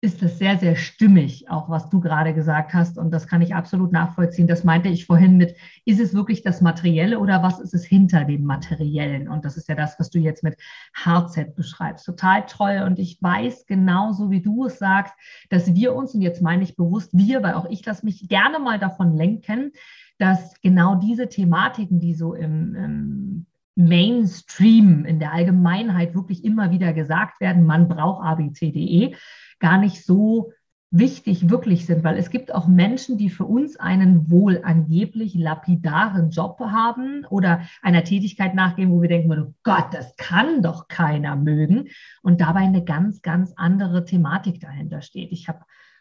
[0.00, 2.98] ist das sehr, sehr stimmig, auch was du gerade gesagt hast.
[2.98, 4.46] Und das kann ich absolut nachvollziehen.
[4.46, 8.24] Das meinte ich vorhin mit, ist es wirklich das Materielle oder was ist es hinter
[8.24, 9.28] dem Materiellen?
[9.28, 10.56] Und das ist ja das, was du jetzt mit
[10.94, 12.06] Hardset beschreibst.
[12.06, 12.84] Total toll.
[12.86, 15.14] Und ich weiß genauso, wie du es sagst,
[15.50, 18.60] dass wir uns, und jetzt meine ich bewusst wir, weil auch ich lasse mich gerne
[18.60, 19.72] mal davon lenken,
[20.18, 26.92] dass genau diese Thematiken, die so im, im Mainstream, in der Allgemeinheit wirklich immer wieder
[26.92, 29.14] gesagt werden, man braucht ABCDE,
[29.58, 30.52] gar nicht so
[30.90, 36.30] wichtig wirklich sind, weil es gibt auch Menschen, die für uns einen wohl angeblich lapidaren
[36.30, 41.36] Job haben oder einer Tätigkeit nachgehen, wo wir denken, oh Gott, das kann doch keiner
[41.36, 41.88] mögen
[42.22, 45.30] und dabei eine ganz, ganz andere Thematik dahinter steht.
[45.30, 45.60] Ich habe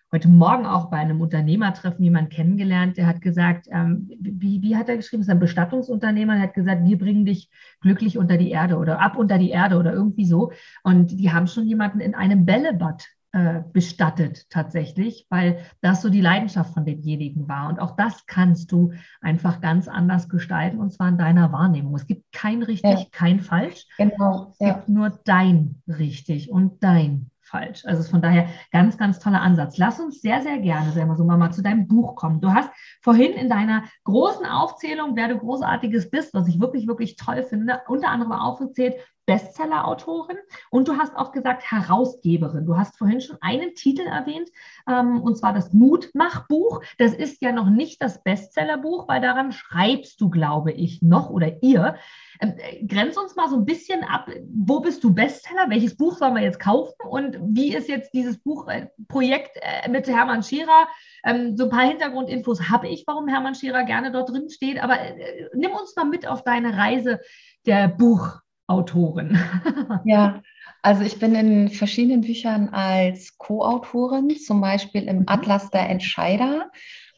[0.10, 4.88] heute Morgen auch bei einem Unternehmertreffen jemanden kennengelernt, der hat gesagt, ähm, wie, wie hat
[4.88, 7.50] er geschrieben, es ist ein Bestattungsunternehmer, der hat gesagt, wir bringen dich
[7.82, 10.54] glücklich unter die Erde oder ab unter die Erde oder irgendwie so.
[10.84, 13.06] Und die haben schon jemanden in einem Bällebad
[13.38, 17.69] äh, bestattet tatsächlich, weil das so die Leidenschaft von demjenigen war.
[17.69, 21.93] Und auch das kannst du einfach ganz anders gestalten und zwar in deiner Wahrnehmung.
[21.93, 23.06] Es gibt kein richtig, ja.
[23.12, 23.86] kein falsch.
[24.00, 24.54] Genau.
[24.54, 24.73] Es ja.
[24.73, 27.86] gibt nur dein richtig und dein falsch.
[27.86, 29.78] Also von daher ganz, ganz toller Ansatz.
[29.78, 32.42] Lass uns sehr, sehr gerne, Selma so mal zu deinem Buch kommen.
[32.42, 32.70] Du hast
[33.02, 37.82] vorhin in deiner großen Aufzählung, wer du großartiges bist, was ich wirklich, wirklich toll finde,
[37.88, 38.96] unter anderem aufgezählt,
[39.28, 40.38] Bestseller-Autorin
[40.72, 42.66] und du hast auch gesagt Herausgeberin.
[42.66, 44.50] Du hast vorhin schon einen Titel erwähnt,
[44.90, 46.82] ähm, und zwar das Mutmachbuch.
[46.98, 51.62] Das ist ja noch nicht das Bestsellerbuch, weil daran schreibst du, glaube ich, noch oder
[51.62, 51.98] ihr.
[52.39, 52.54] Ähm,
[52.88, 55.69] grenz uns mal so ein bisschen ab, wo bist du Bestseller?
[55.69, 56.93] Welches Buch sollen wir jetzt kaufen?
[57.10, 60.88] Und wie ist jetzt dieses Buchprojekt äh, äh, mit Hermann Scherer?
[61.23, 64.82] Ähm, so ein paar Hintergrundinfos habe ich, warum Hermann Scherer gerne dort drin steht.
[64.82, 67.19] Aber äh, nimm uns mal mit auf deine Reise
[67.65, 68.41] der Buch.
[68.67, 69.39] Autorin?
[70.06, 70.41] Ja,
[70.82, 75.23] also ich bin in verschiedenen Büchern als Co-Autorin, zum Beispiel im mhm.
[75.28, 76.69] Atlas der Entscheider.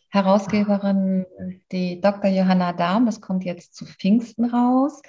[0.10, 1.26] Herausgeberin,
[1.72, 2.30] die Dr.
[2.30, 5.02] Johanna Dahm, das kommt jetzt zu Pfingsten raus.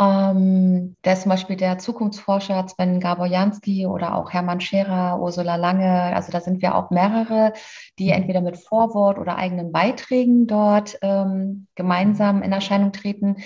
[0.00, 6.14] Ähm, da ist zum Beispiel der Zukunftsforscher Sven Gaborjanski oder auch Hermann Scherer, Ursula Lange.
[6.14, 7.52] Also da sind wir auch mehrere,
[7.98, 8.12] die mhm.
[8.12, 13.38] entweder mit Vorwort oder eigenen Beiträgen dort ähm, gemeinsam in Erscheinung treten.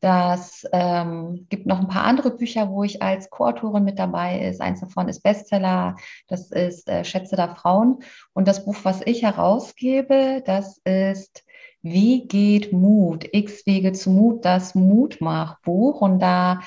[0.00, 4.60] Das ähm, gibt noch ein paar andere Bücher, wo ich als Co-Autorin mit dabei ist.
[4.60, 5.96] Eins davon ist Bestseller,
[6.28, 8.02] das ist äh, Schätze der Frauen.
[8.32, 11.44] Und das Buch, was ich herausgebe, das ist
[11.82, 13.28] Wie geht Mut?
[13.32, 16.00] X Wege zu Mut, das Mutmachbuch.
[16.00, 16.60] Und da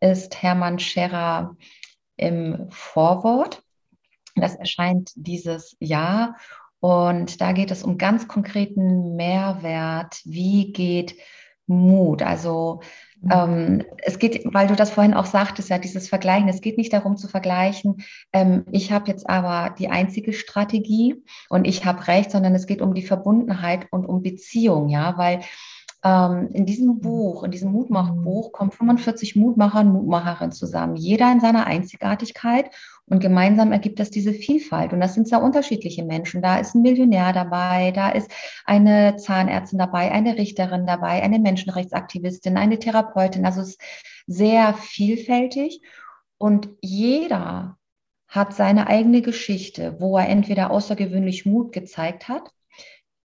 [0.00, 1.56] ist Hermann Scherer
[2.16, 3.62] im Vorwort.
[4.36, 6.36] Das erscheint dieses Jahr.
[6.80, 10.20] Und da geht es um ganz konkreten Mehrwert.
[10.24, 11.24] Wie geht Mut?
[11.70, 12.22] Mut.
[12.22, 12.80] Also
[13.22, 13.30] mhm.
[13.32, 16.92] ähm, es geht, weil du das vorhin auch sagtest, ja, dieses Vergleichen, es geht nicht
[16.92, 18.02] darum zu vergleichen,
[18.32, 22.82] ähm, ich habe jetzt aber die einzige Strategie und ich habe recht, sondern es geht
[22.82, 25.40] um die Verbundenheit und um Beziehung, ja, weil
[26.02, 27.00] ähm, in diesem mhm.
[27.00, 28.52] Buch, in diesem Mutmachbuch mhm.
[28.52, 32.70] kommen 45 Mutmacher und Mutmacherinnen zusammen, jeder in seiner Einzigartigkeit
[33.06, 34.92] und gemeinsam ergibt das diese Vielfalt.
[34.92, 36.42] Und das sind sehr unterschiedliche Menschen.
[36.42, 38.30] Da ist ein Millionär dabei, da ist
[38.64, 43.44] eine Zahnärztin dabei, eine Richterin dabei, eine Menschenrechtsaktivistin, eine Therapeutin.
[43.44, 43.80] Also es ist
[44.26, 45.82] sehr vielfältig
[46.38, 47.76] und jeder
[48.26, 52.48] hat seine eigene Geschichte, wo er entweder außergewöhnlich Mut gezeigt hat,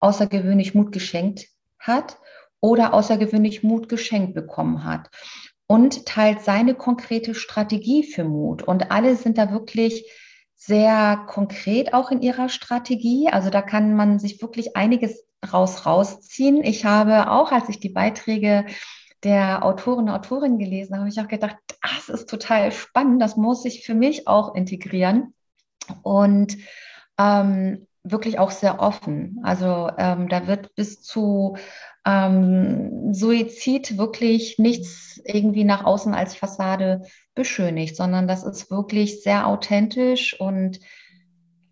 [0.00, 1.46] außergewöhnlich Mut geschenkt
[1.78, 2.18] hat
[2.60, 5.10] oder außergewöhnlich Mut geschenkt bekommen hat
[5.66, 8.62] und teilt seine konkrete Strategie für Mut.
[8.62, 10.10] Und alle sind da wirklich
[10.54, 13.28] sehr konkret auch in ihrer Strategie.
[13.30, 16.64] Also da kann man sich wirklich einiges raus rausziehen.
[16.64, 18.66] Ich habe auch, als ich die Beiträge
[19.22, 23.64] der Autoren und Autorinnen gelesen habe, ich auch gedacht, das ist total spannend, das muss
[23.64, 25.34] ich für mich auch integrieren.
[26.02, 26.56] Und
[27.18, 29.40] ähm, wirklich auch sehr offen.
[29.42, 31.56] Also ähm, da wird bis zu
[32.04, 37.02] ähm, Suizid wirklich nichts irgendwie nach außen als Fassade
[37.34, 40.80] beschönigt, sondern das ist wirklich sehr authentisch und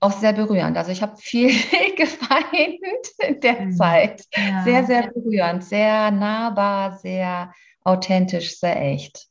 [0.01, 0.77] auch sehr berührend.
[0.77, 1.49] Also ich habe viel
[1.97, 3.73] geweint in der mhm.
[3.73, 4.25] Zeit.
[4.35, 4.63] Ja.
[4.65, 9.29] Sehr, sehr berührend, sehr nahbar, sehr authentisch, sehr echt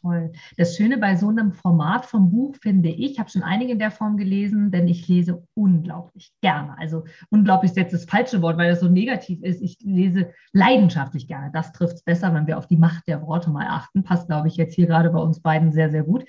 [0.00, 0.32] toll.
[0.56, 3.78] Das Schöne bei so einem Format vom Buch finde ich, ich habe schon einige in
[3.78, 6.76] der Form gelesen, denn ich lese unglaublich gerne.
[6.78, 9.60] Also unglaublich ist jetzt das falsche Wort, weil das so negativ ist.
[9.62, 11.50] Ich lese leidenschaftlich gerne.
[11.52, 14.02] Das trifft es besser, wenn wir auf die Macht der Worte mal achten.
[14.02, 16.24] Passt, glaube ich, jetzt hier gerade bei uns beiden sehr, sehr gut.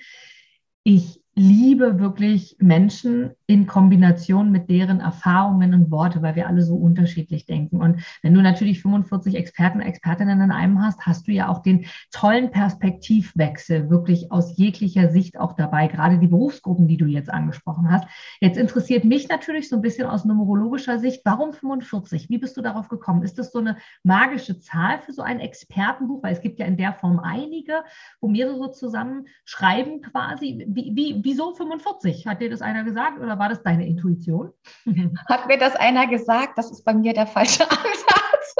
[0.84, 6.76] Ich liebe wirklich Menschen in Kombination mit deren Erfahrungen und Worte, weil wir alle so
[6.76, 7.80] unterschiedlich denken.
[7.80, 11.86] Und wenn du natürlich 45 Experten, Expertinnen in einem hast, hast du ja auch den
[12.10, 17.90] tollen Perspektivwechsel wirklich aus jeglicher Sicht auch dabei, gerade die Berufsgruppen, die du jetzt angesprochen
[17.90, 18.06] hast.
[18.40, 22.28] Jetzt interessiert mich natürlich so ein bisschen aus numerologischer Sicht, warum 45?
[22.28, 23.22] Wie bist du darauf gekommen?
[23.22, 26.22] Ist das so eine magische Zahl für so ein Expertenbuch?
[26.22, 27.84] Weil es gibt ja in der Form einige,
[28.20, 30.66] wo mehrere zusammen schreiben quasi.
[30.68, 32.26] Wie, wie, wieso 45?
[32.26, 34.52] Hat dir das einer gesagt oder war das deine Intuition?
[35.28, 36.58] Hat mir das einer gesagt?
[36.58, 38.56] Das ist bei mir der falsche Ansatz.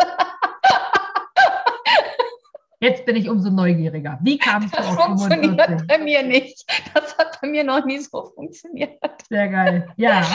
[2.80, 4.18] Jetzt bin ich umso neugieriger.
[4.22, 5.28] Wie du das auf 45?
[5.28, 6.64] funktioniert bei mir nicht.
[6.94, 8.98] Das hat bei mir noch nie so funktioniert.
[9.28, 9.88] Sehr geil.
[9.96, 10.22] Ja.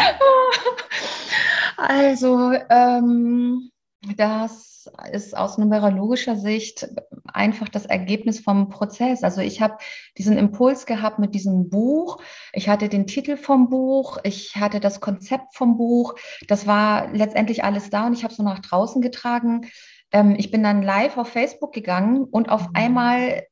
[1.80, 3.70] Also, ähm,
[4.16, 4.77] das
[5.12, 6.88] ist aus numerologischer Sicht
[7.26, 9.24] einfach das Ergebnis vom Prozess.
[9.24, 9.78] Also ich habe
[10.18, 12.22] diesen Impuls gehabt mit diesem Buch.
[12.54, 16.16] Ich hatte den Titel vom Buch, ich hatte das Konzept vom Buch.
[16.48, 19.68] Das war letztendlich alles da und ich habe es so nach draußen getragen.
[20.12, 22.76] Ähm, ich bin dann live auf Facebook gegangen und auf mhm.
[22.76, 23.44] einmal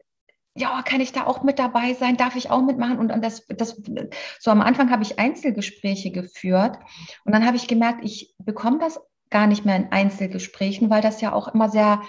[0.57, 2.15] ja, kann ich da auch mit dabei sein?
[2.15, 2.97] Darf ich auch mitmachen?
[2.97, 3.81] Und, und das, das,
[4.39, 6.77] so am Anfang habe ich Einzelgespräche geführt
[7.25, 11.21] und dann habe ich gemerkt, ich bekomme das gar nicht mehr in Einzelgesprächen, weil das
[11.21, 12.01] ja auch immer sehr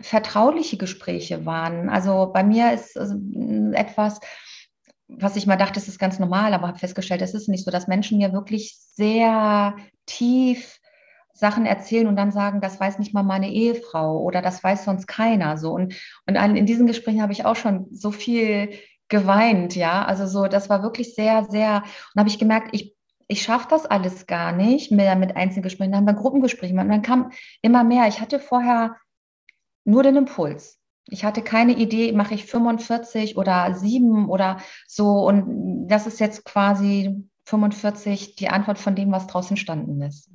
[0.00, 1.88] vertrauliche Gespräche waren.
[1.88, 4.20] Also bei mir ist etwas,
[5.08, 7.70] was ich mal dachte, das ist ganz normal, aber habe festgestellt, es ist nicht so,
[7.70, 10.78] dass Menschen mir wirklich sehr tief
[11.34, 15.06] Sachen erzählen und dann sagen, das weiß nicht mal meine Ehefrau oder das weiß sonst
[15.06, 15.56] keiner.
[15.56, 15.94] So und,
[16.26, 18.70] und in diesen Gesprächen habe ich auch schon so viel
[19.08, 20.04] geweint, ja.
[20.04, 21.82] Also so, das war wirklich sehr, sehr,
[22.14, 22.94] und habe ich gemerkt, ich
[23.28, 25.92] ich schaffe das alles gar nicht mehr mit Einzelgesprächen.
[25.92, 28.06] Dann haben wir Gruppengespräche und dann kam immer mehr.
[28.08, 28.96] Ich hatte vorher
[29.84, 30.78] nur den Impuls.
[31.08, 35.26] Ich hatte keine Idee, mache ich 45 oder 7 oder so.
[35.26, 40.30] Und das ist jetzt quasi 45 die Antwort von dem, was draußen entstanden ist.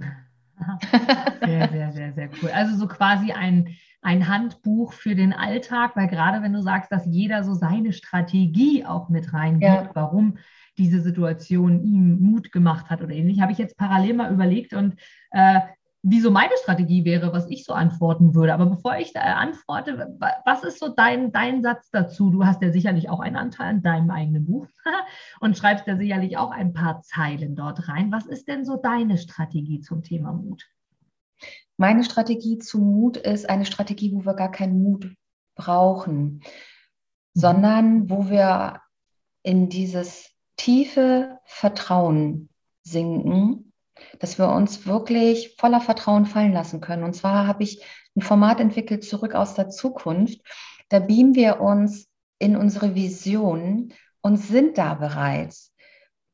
[1.45, 2.50] Sehr, sehr, sehr, sehr cool.
[2.52, 7.06] Also so quasi ein, ein Handbuch für den Alltag, weil gerade wenn du sagst, dass
[7.06, 9.90] jeder so seine Strategie auch mit reingibt, ja.
[9.94, 10.38] warum
[10.78, 14.96] diese Situation ihm Mut gemacht hat oder ähnlich, habe ich jetzt parallel mal überlegt und
[15.32, 15.60] äh,
[16.04, 18.54] wie so meine Strategie wäre, was ich so antworten würde.
[18.54, 22.30] Aber bevor ich da antworte, was ist so dein, dein Satz dazu?
[22.30, 24.68] Du hast ja sicherlich auch einen Anteil an deinem eigenen Buch
[25.42, 28.12] und schreibst ja sicherlich auch ein paar Zeilen dort rein.
[28.12, 30.66] Was ist denn so deine Strategie zum Thema Mut?
[31.78, 35.16] Meine Strategie zu Mut ist eine Strategie, wo wir gar keinen Mut
[35.56, 36.42] brauchen, mhm.
[37.34, 38.82] sondern wo wir
[39.44, 42.50] in dieses tiefe Vertrauen
[42.84, 43.74] sinken,
[44.20, 47.04] dass wir uns wirklich voller Vertrauen fallen lassen können.
[47.04, 47.84] Und zwar habe ich
[48.16, 50.42] ein Format entwickelt, zurück aus der Zukunft.
[50.90, 52.08] Da beamen wir uns
[52.40, 55.74] in unsere Vision und sind da bereits.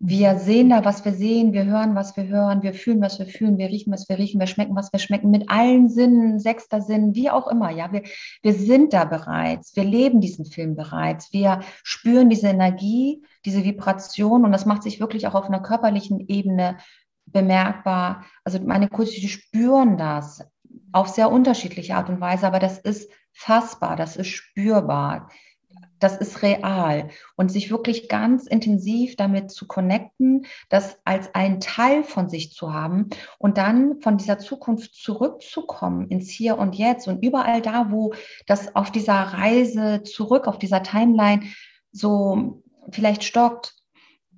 [0.06, 3.26] Wir sehen da, was wir sehen, wir hören, was wir hören, wir fühlen, was wir
[3.26, 6.82] fühlen, wir riechen, was wir riechen, wir schmecken, was wir schmecken, mit allen Sinnen, sechster
[6.82, 7.70] Sinn, wie auch immer.
[7.70, 8.04] Ja, wir,
[8.42, 14.44] wir sind da bereits, wir leben diesen Film bereits, wir spüren diese Energie, diese Vibration
[14.44, 16.76] und das macht sich wirklich auch auf einer körperlichen Ebene
[17.26, 18.26] bemerkbar.
[18.44, 20.46] Also meine Coaches, spüren das
[20.92, 25.30] auf sehr unterschiedliche Art und Weise, aber das ist fassbar, das ist spürbar
[26.04, 27.10] das ist real.
[27.36, 32.74] Und sich wirklich ganz intensiv damit zu connecten, das als einen Teil von sich zu
[32.74, 38.14] haben und dann von dieser Zukunft zurückzukommen ins Hier und Jetzt und überall da, wo
[38.48, 41.44] das auf dieser Reise zurück, auf dieser Timeline
[41.92, 43.76] so vielleicht stockt,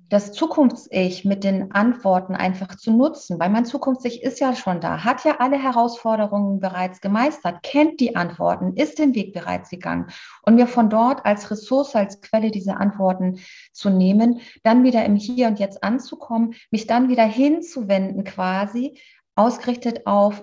[0.08, 5.02] das Zukunfts-Ich mit den Antworten einfach zu nutzen, weil mein Zukunfts-Ich ist ja schon da,
[5.02, 10.06] hat ja alle Herausforderungen bereits gemeistert, kennt die Antworten, ist den Weg bereits gegangen.
[10.42, 13.40] Und mir von dort als Ressource, als Quelle diese Antworten
[13.72, 19.00] zu nehmen, dann wieder im Hier und Jetzt anzukommen, mich dann wieder hinzuwenden quasi,
[19.34, 20.42] ausgerichtet auf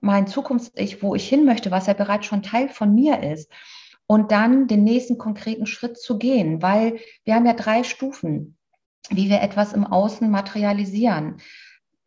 [0.00, 3.52] mein Zukunfts-Ich, wo ich hin möchte, was ja bereits schon Teil von mir ist.
[4.08, 8.55] Und dann den nächsten konkreten Schritt zu gehen, weil wir haben ja drei Stufen
[9.10, 11.36] wie wir etwas im Außen materialisieren.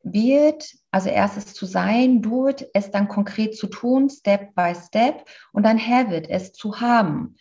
[0.04, 5.26] Wird, also erstes zu sein, do it, es dann konkret zu tun, Step by Step
[5.52, 7.36] und dann have it, es zu haben.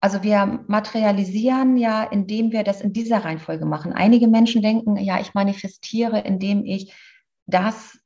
[0.00, 3.92] Also wir materialisieren ja, indem wir das in dieser Reihenfolge machen.
[3.92, 6.94] Einige Menschen denken, ja, ich manifestiere, indem ich
[7.46, 7.98] das,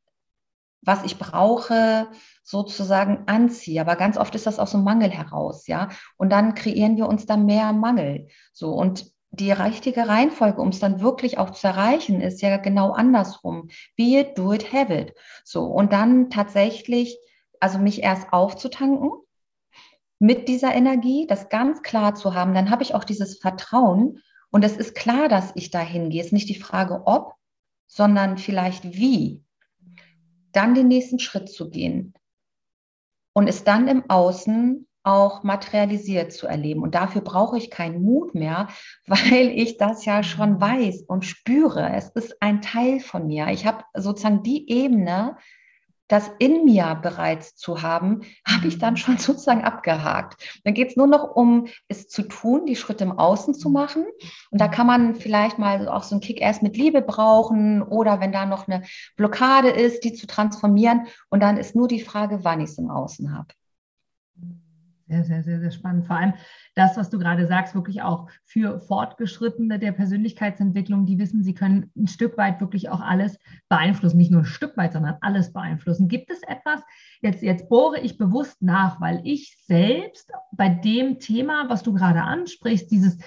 [0.83, 2.09] was ich brauche,
[2.43, 3.81] sozusagen anziehe.
[3.81, 5.89] Aber ganz oft ist das aus einem Mangel heraus, ja.
[6.17, 8.29] Und dann kreieren wir uns da mehr Mangel.
[8.53, 12.93] So und die richtige Reihenfolge, um es dann wirklich auch zu erreichen, ist ja genau
[12.93, 13.69] andersrum.
[13.97, 15.15] Be it, do it, have it.
[15.45, 15.65] So.
[15.65, 17.19] Und dann tatsächlich,
[17.61, 19.11] also mich erst aufzutanken
[20.19, 24.65] mit dieser Energie, das ganz klar zu haben, dann habe ich auch dieses Vertrauen und
[24.65, 26.21] es ist klar, dass ich dahin gehe.
[26.21, 27.35] Es ist nicht die Frage, ob,
[27.87, 29.45] sondern vielleicht wie.
[30.53, 32.15] Dann den nächsten Schritt zu gehen
[33.33, 36.83] und es dann im Außen auch materialisiert zu erleben.
[36.83, 38.69] Und dafür brauche ich keinen Mut mehr,
[39.07, 40.61] weil ich das ja schon mhm.
[40.61, 41.91] weiß und spüre.
[41.95, 43.49] Es ist ein Teil von mir.
[43.49, 45.37] Ich habe sozusagen die Ebene,
[46.09, 48.99] das in mir bereits zu haben, habe ich dann mhm.
[48.99, 50.61] schon sozusagen abgehakt.
[50.65, 53.75] Dann geht es nur noch um es zu tun, die Schritte im Außen zu mhm.
[53.75, 54.05] machen.
[54.51, 58.21] Und da kann man vielleicht mal auch so einen Kick erst mit Liebe brauchen oder
[58.21, 58.83] wenn da noch eine
[59.17, 61.07] Blockade ist, die zu transformieren.
[61.31, 63.49] Und dann ist nur die Frage, wann ich es im Außen habe.
[65.11, 66.07] Sehr, sehr, sehr, sehr spannend.
[66.07, 66.35] Vor allem
[66.77, 71.91] das, was du gerade sagst, wirklich auch für Fortgeschrittene der Persönlichkeitsentwicklung, die wissen, sie können
[71.97, 73.37] ein Stück weit wirklich auch alles
[73.69, 74.19] beeinflussen.
[74.19, 76.07] Nicht nur ein Stück weit, sondern alles beeinflussen.
[76.07, 76.81] Gibt es etwas,
[77.23, 82.23] jetzt, jetzt bohre ich bewusst nach, weil ich selbst bei dem Thema, was du gerade
[82.23, 83.19] ansprichst, dieses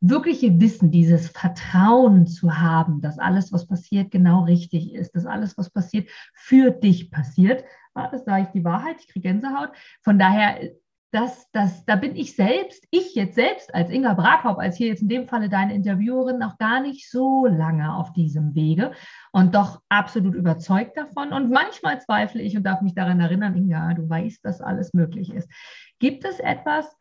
[0.00, 5.56] wirkliche Wissen, dieses Vertrauen zu haben, dass alles, was passiert, genau richtig ist, dass alles,
[5.56, 7.62] was passiert, für dich passiert.
[7.94, 9.70] Das sage ich die Wahrheit, ich kriege Gänsehaut.
[10.02, 10.70] Von daher
[11.10, 15.02] dass, dass, da bin ich selbst, ich jetzt selbst als Inga Brakop, als hier jetzt
[15.02, 18.92] in dem Falle deine Interviewerin, noch gar nicht so lange auf diesem Wege
[19.32, 21.32] und doch absolut überzeugt davon.
[21.32, 25.32] Und manchmal zweifle ich und darf mich daran erinnern, Inga, du weißt, dass alles möglich
[25.32, 25.48] ist.
[25.98, 26.94] Gibt es etwas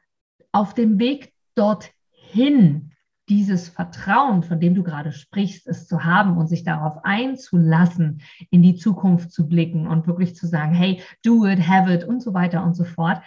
[0.53, 2.91] auf dem Weg dorthin,
[3.29, 8.61] dieses Vertrauen, von dem du gerade sprichst, es zu haben und sich darauf einzulassen, in
[8.61, 12.33] die Zukunft zu blicken und wirklich zu sagen, hey, do it, have it und so
[12.33, 13.21] weiter und so fort.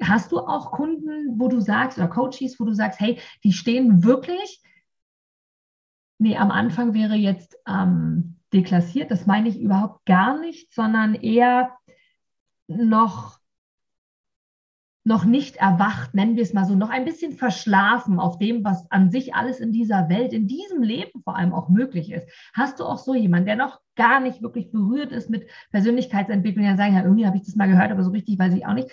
[0.00, 4.04] Hast du auch Kunden, wo du sagst, oder Coaches, wo du sagst, hey, die stehen
[4.04, 4.60] wirklich,
[6.18, 11.76] nee, am Anfang wäre jetzt ähm, deklassiert, das meine ich überhaupt gar nicht, sondern eher
[12.68, 13.42] noch
[15.04, 18.88] noch nicht erwacht, nennen wir es mal so, noch ein bisschen verschlafen auf dem, was
[18.90, 22.28] an sich alles in dieser Welt, in diesem Leben vor allem auch möglich ist.
[22.54, 26.76] Hast du auch so jemanden, der noch gar nicht wirklich berührt ist mit Persönlichkeitsentwicklung, der
[26.76, 28.90] sagen, ja, irgendwie habe ich das mal gehört, aber so richtig weiß ich auch nicht.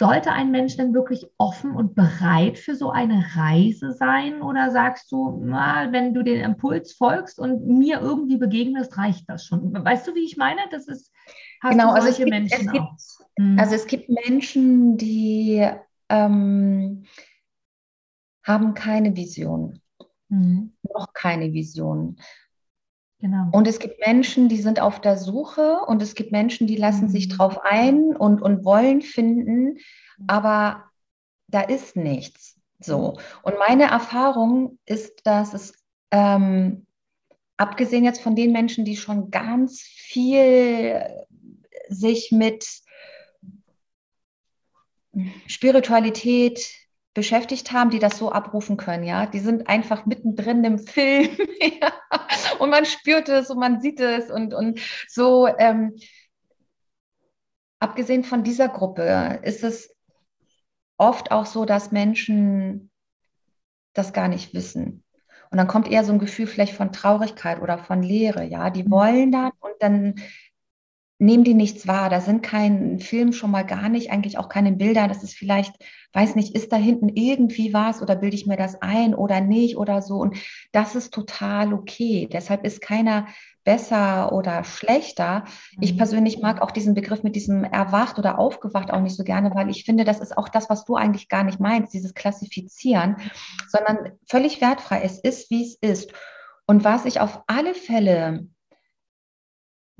[0.00, 4.40] Sollte ein Mensch denn wirklich offen und bereit für so eine Reise sein?
[4.40, 9.44] Oder sagst du, na, wenn du den Impuls folgst und mir irgendwie begegnest, reicht das
[9.44, 9.74] schon?
[9.74, 10.62] Weißt du, wie ich meine?
[10.70, 11.12] Das ist
[11.60, 12.86] genau, also es gibt, Menschen es gibt,
[13.38, 13.58] hm.
[13.58, 15.68] Also es gibt Menschen, die
[16.08, 17.04] ähm,
[18.42, 19.82] haben keine Vision,
[20.30, 20.72] mhm.
[20.82, 22.16] noch keine Vision.
[23.20, 23.48] Genau.
[23.52, 27.06] Und es gibt Menschen, die sind auf der Suche und es gibt Menschen, die lassen
[27.06, 27.10] mhm.
[27.10, 29.78] sich drauf ein und, und wollen finden,
[30.26, 30.84] aber
[31.48, 32.58] da ist nichts.
[32.78, 33.18] So.
[33.42, 35.74] Und meine Erfahrung ist, dass es,
[36.10, 36.86] ähm,
[37.58, 41.02] abgesehen jetzt von den Menschen, die schon ganz viel
[41.88, 42.66] sich mit
[45.46, 46.70] Spiritualität
[47.14, 49.26] beschäftigt haben, die das so abrufen können, ja.
[49.26, 51.36] Die sind einfach mittendrin im Film
[51.80, 51.92] ja.
[52.58, 55.48] und man spürt es und man sieht es und, und so.
[55.58, 55.96] Ähm,
[57.80, 59.94] abgesehen von dieser Gruppe ist es
[60.98, 62.90] oft auch so, dass Menschen
[63.92, 65.02] das gar nicht wissen.
[65.50, 68.70] Und dann kommt eher so ein Gefühl vielleicht von Traurigkeit oder von Leere, ja.
[68.70, 70.14] Die wollen dann und dann
[71.20, 72.08] nehmen die nichts wahr.
[72.08, 75.06] Da sind kein Film schon mal gar nicht, eigentlich auch keine Bilder.
[75.06, 75.74] Das ist vielleicht,
[76.14, 79.76] weiß nicht, ist da hinten irgendwie was oder bilde ich mir das ein oder nicht
[79.76, 80.16] oder so.
[80.16, 80.36] Und
[80.72, 82.26] das ist total okay.
[82.32, 83.26] Deshalb ist keiner
[83.64, 85.44] besser oder schlechter.
[85.78, 85.98] Ich mhm.
[85.98, 89.68] persönlich mag auch diesen Begriff mit diesem erwacht oder aufgewacht auch nicht so gerne, weil
[89.68, 93.16] ich finde, das ist auch das, was du eigentlich gar nicht meinst, dieses Klassifizieren,
[93.68, 95.02] sondern völlig wertfrei.
[95.04, 96.12] Es ist, wie es ist.
[96.66, 98.46] Und was ich auf alle Fälle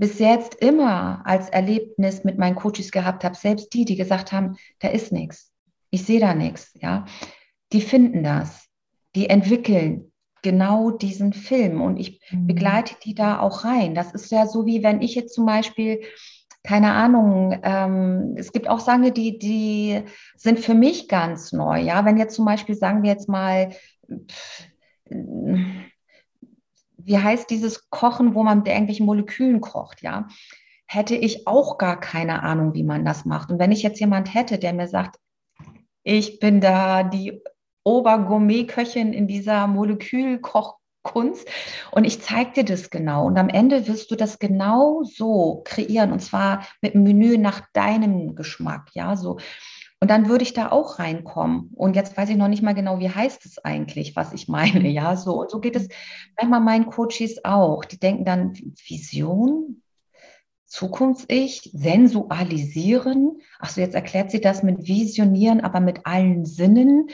[0.01, 4.57] bis jetzt immer als Erlebnis mit meinen Coaches gehabt habe, selbst die, die gesagt haben,
[4.79, 5.53] da ist nichts,
[5.91, 7.05] ich sehe da nichts, ja,
[7.75, 8.67] die finden das,
[9.15, 10.11] die entwickeln
[10.43, 12.47] genau diesen Film und ich mhm.
[12.47, 13.95] begleite die da auch rein.
[13.95, 16.01] Das ist ja so wie wenn ich jetzt zum Beispiel
[16.63, 20.03] keine Ahnung, ähm, es gibt auch Sange, die, die
[20.37, 21.81] sind für mich ganz neu.
[21.81, 23.71] Ja, wenn jetzt zum Beispiel, sagen wir jetzt mal,
[24.11, 24.67] pff,
[27.05, 30.29] wie heißt dieses Kochen, wo man mit irgendwelchen Molekülen kocht, ja,
[30.87, 33.51] hätte ich auch gar keine Ahnung, wie man das macht.
[33.51, 35.19] Und wenn ich jetzt jemand hätte, der mir sagt,
[36.03, 37.43] ich bin da die
[37.85, 41.49] Obergourmet-Köchin in dieser Molekülkochkunst
[41.93, 43.27] und ich zeige dir das genau.
[43.27, 47.63] Und am Ende wirst du das genau so kreieren und zwar mit einem Menü nach
[47.73, 49.39] deinem Geschmack, ja, so.
[50.03, 51.71] Und dann würde ich da auch reinkommen.
[51.75, 54.89] Und jetzt weiß ich noch nicht mal genau, wie heißt es eigentlich, was ich meine.
[54.89, 55.41] Ja, so.
[55.41, 55.89] Und so geht es
[56.39, 57.85] manchmal meinen Coaches auch.
[57.85, 58.55] Die denken dann,
[58.87, 59.83] Vision,
[60.67, 63.41] Zukunfts-Ich, sensualisieren.
[63.59, 67.11] Ach so, jetzt erklärt sie das mit Visionieren, aber mit allen Sinnen.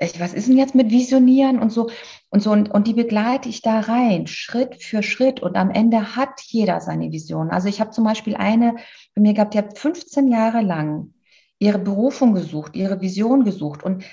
[0.00, 1.90] Ich, was ist denn jetzt mit Visionieren und so
[2.30, 6.14] und so und, und die begleite ich da rein, Schritt für Schritt und am Ende
[6.14, 7.50] hat jeder seine Vision.
[7.50, 8.76] Also ich habe zum Beispiel eine
[9.14, 11.14] bei mir gehabt, die hat 15 Jahre lang
[11.58, 14.04] ihre Berufung gesucht, ihre Vision gesucht und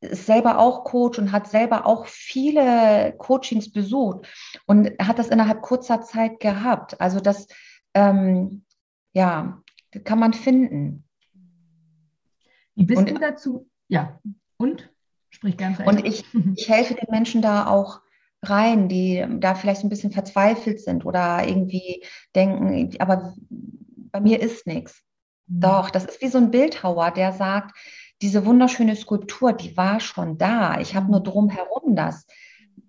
[0.00, 4.26] ist selber auch Coach und hat selber auch viele Coachings besucht
[4.66, 7.00] und hat das innerhalb kurzer Zeit gehabt.
[7.00, 7.46] Also das,
[7.94, 8.64] ähm,
[9.12, 9.62] ja,
[10.04, 11.04] kann man finden.
[12.74, 13.68] Wie bist und, du dazu?
[13.88, 14.20] Ja,
[14.56, 14.90] und?
[15.30, 16.24] Sprich ganz Und ich,
[16.56, 18.00] ich helfe den Menschen da auch
[18.42, 23.34] rein, die da vielleicht ein bisschen verzweifelt sind oder irgendwie denken, aber
[24.12, 25.02] bei mir ist nichts.
[25.46, 25.60] Mhm.
[25.60, 27.76] Doch, das ist wie so ein Bildhauer, der sagt,
[28.22, 30.80] diese wunderschöne Skulptur, die war schon da.
[30.80, 31.24] Ich habe nur mhm.
[31.24, 32.26] drumherum das,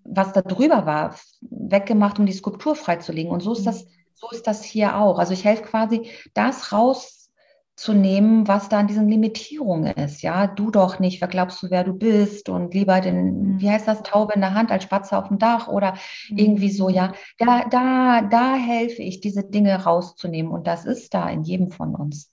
[0.04, 3.32] was da drüber war, weggemacht, um die Skulptur freizulegen.
[3.32, 3.90] Und so ist das, mhm.
[4.14, 5.20] so ist das hier auch.
[5.20, 10.22] Also ich helfe quasi, das rauszunehmen, was da an diesen Limitierungen ist.
[10.22, 13.88] Ja, du doch nicht, wer glaubst du, wer du bist und lieber den, wie heißt
[13.88, 15.96] das, Taube in der Hand als Spatze auf dem Dach oder
[16.30, 17.14] irgendwie so, ja.
[17.40, 21.96] Da, da, da helfe ich, diese Dinge rauszunehmen und das ist da in jedem von
[21.96, 22.32] uns.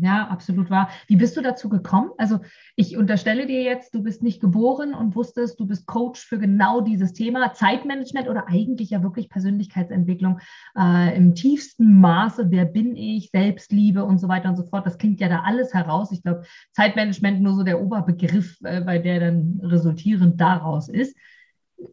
[0.00, 0.88] Ja, absolut wahr.
[1.08, 2.10] Wie bist du dazu gekommen?
[2.16, 2.38] Also
[2.76, 6.82] ich unterstelle dir jetzt, du bist nicht geboren und wusstest, du bist Coach für genau
[6.82, 10.38] dieses Thema Zeitmanagement oder eigentlich ja wirklich Persönlichkeitsentwicklung
[10.78, 12.50] äh, im tiefsten Maße.
[12.50, 13.30] Wer bin ich?
[13.30, 14.86] Selbstliebe und so weiter und so fort.
[14.86, 16.12] Das klingt ja da alles heraus.
[16.12, 21.16] Ich glaube, Zeitmanagement nur so der Oberbegriff, äh, weil der dann resultierend daraus ist.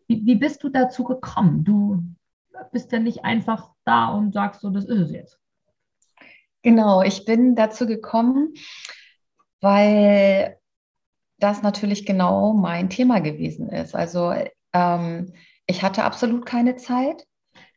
[0.08, 1.64] Wie, wie bist du dazu gekommen?
[1.64, 2.04] Du
[2.72, 5.40] bist ja nicht einfach da und sagst so, das ist es jetzt.
[6.62, 8.54] Genau, ich bin dazu gekommen,
[9.62, 10.58] weil
[11.40, 13.96] das natürlich genau mein Thema gewesen ist.
[13.96, 14.34] Also
[14.74, 15.34] ähm,
[15.68, 17.26] ich hatte absolut keine Zeit.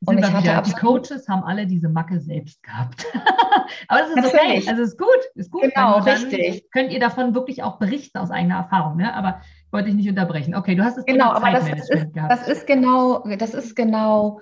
[0.04, 3.06] Und ich hatte die Coaches haben alle diese Macke selbst gehabt.
[3.88, 4.62] Aber das ist natürlich.
[4.62, 4.68] okay.
[4.68, 5.62] Also ist gut, ist gut.
[5.62, 6.70] Genau, richtig.
[6.72, 8.96] Könnt ihr davon wirklich auch berichten aus eigener Erfahrung.
[8.96, 9.14] Ne?
[9.14, 10.56] Aber ich wollte dich nicht unterbrechen.
[10.56, 14.40] Okay, du hast es genau, aber das ist, das ist genau, das ist genau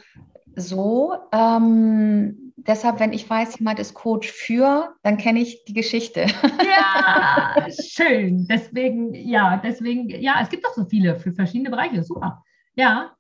[0.56, 1.16] so.
[1.32, 6.26] Ähm, deshalb, wenn ich weiß, jemand ist Coach für, dann kenne ich die Geschichte.
[6.64, 8.46] Ja, schön.
[8.48, 12.02] Deswegen, ja, deswegen, ja, es gibt doch so viele für verschiedene Bereiche.
[12.02, 12.42] Super.
[12.74, 13.12] Ja.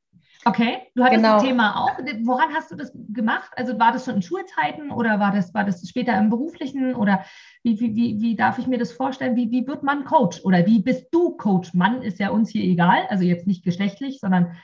[0.46, 1.34] Okay, du hattest genau.
[1.34, 1.98] das Thema auch.
[2.22, 3.50] Woran hast du das gemacht?
[3.56, 7.24] Also war das schon in Schulzeiten oder war das, war das später im beruflichen oder
[7.62, 9.36] wie, wie, wie, wie darf ich mir das vorstellen?
[9.36, 11.74] Wie, wie wird man Coach oder wie bist du Coach?
[11.74, 14.56] Mann ist ja uns hier egal, also jetzt nicht geschlechtlich, sondern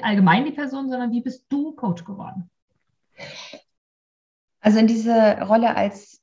[0.00, 2.48] allgemein die Person, sondern wie bist du Coach geworden?
[4.60, 6.20] Also in diese Rolle als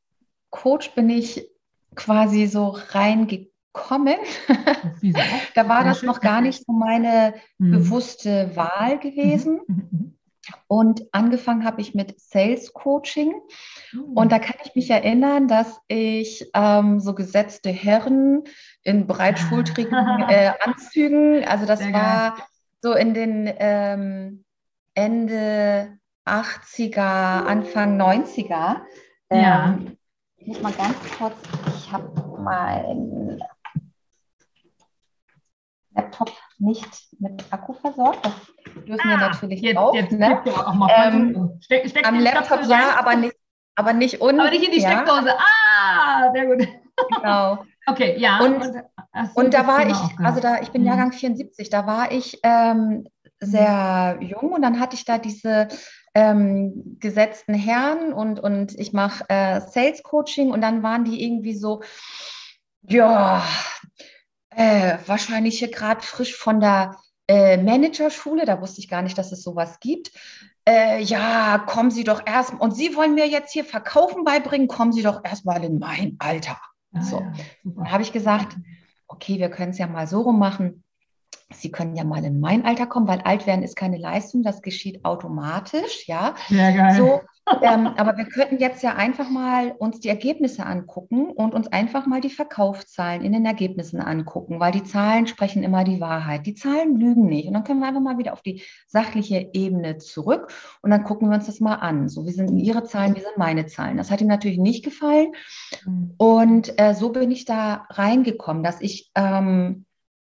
[0.50, 1.48] Coach bin ich
[1.96, 4.18] quasi so reingekommen.
[5.56, 7.72] da war das noch gar nicht so meine mhm.
[7.72, 9.62] bewusste Wahl gewesen.
[9.68, 9.88] Mhm.
[9.92, 10.14] mhm.
[10.68, 13.34] Und angefangen habe ich mit Sales Coaching.
[13.92, 14.04] Mhm.
[14.14, 18.44] Und da kann ich mich erinnern, dass ich ähm, so gesetzte Herren
[18.84, 19.94] in breitschultrigen
[20.30, 22.46] äh, Anzügen, also das Sehr war geil.
[22.82, 24.46] so in den ähm,
[24.94, 25.98] Ende
[26.28, 28.82] 80er, Anfang 90er.
[29.32, 29.66] Ja.
[29.66, 29.98] Ähm,
[30.38, 31.36] ich muss mal ganz kurz,
[31.76, 33.40] ich habe mein
[35.92, 38.26] Laptop nicht mit Akku versorgt.
[38.26, 38.34] Das
[38.86, 39.94] dürfen ah, wir natürlich jetzt, auch.
[39.94, 40.42] Jetzt ne?
[40.46, 43.36] auch mal ähm, steck, steck am Laptop ja, aber nicht,
[43.76, 44.40] aber nicht unten.
[44.42, 44.92] Aber nicht in die ja.
[44.92, 45.34] Steckdose.
[45.38, 46.68] Ah, sehr gut.
[47.16, 47.64] Genau.
[47.88, 48.40] okay, ja.
[48.40, 48.84] Und, und,
[49.36, 50.88] und da war ich, also da, ich bin mhm.
[50.88, 53.08] Jahrgang 74, da war ich ähm,
[53.40, 55.68] sehr jung und dann hatte ich da diese
[56.18, 61.54] ähm, gesetzten Herren und, und ich mache äh, Sales Coaching und dann waren die irgendwie
[61.54, 61.84] so,
[62.82, 63.44] ja,
[64.50, 66.98] äh, wahrscheinlich hier gerade frisch von der
[67.28, 70.12] äh, Managerschule, da wusste ich gar nicht, dass es sowas gibt.
[70.68, 74.94] Äh, ja, kommen Sie doch erst, und Sie wollen mir jetzt hier Verkaufen beibringen, kommen
[74.94, 76.60] Sie doch erstmal in mein Alter.
[76.94, 78.58] Ah, so, ja, dann habe ich gesagt,
[79.08, 80.84] okay, wir können es ja mal so rum machen.
[81.54, 84.62] Sie können ja mal in mein Alter kommen, weil alt werden ist keine Leistung, das
[84.62, 86.36] geschieht automatisch, ja.
[86.50, 86.96] Sehr geil.
[86.96, 87.22] So,
[87.62, 92.06] ähm, aber wir könnten jetzt ja einfach mal uns die Ergebnisse angucken und uns einfach
[92.06, 96.46] mal die Verkaufszahlen in den Ergebnissen angucken, weil die Zahlen sprechen immer die Wahrheit.
[96.46, 97.48] Die Zahlen lügen nicht.
[97.48, 101.30] Und dann können wir einfach mal wieder auf die sachliche Ebene zurück und dann gucken
[101.30, 102.10] wir uns das mal an.
[102.10, 103.96] So, wie sind Ihre Zahlen, wie sind meine Zahlen?
[103.96, 105.32] Das hat ihm natürlich nicht gefallen.
[105.86, 106.14] Mhm.
[106.18, 109.86] Und äh, so bin ich da reingekommen, dass ich ähm,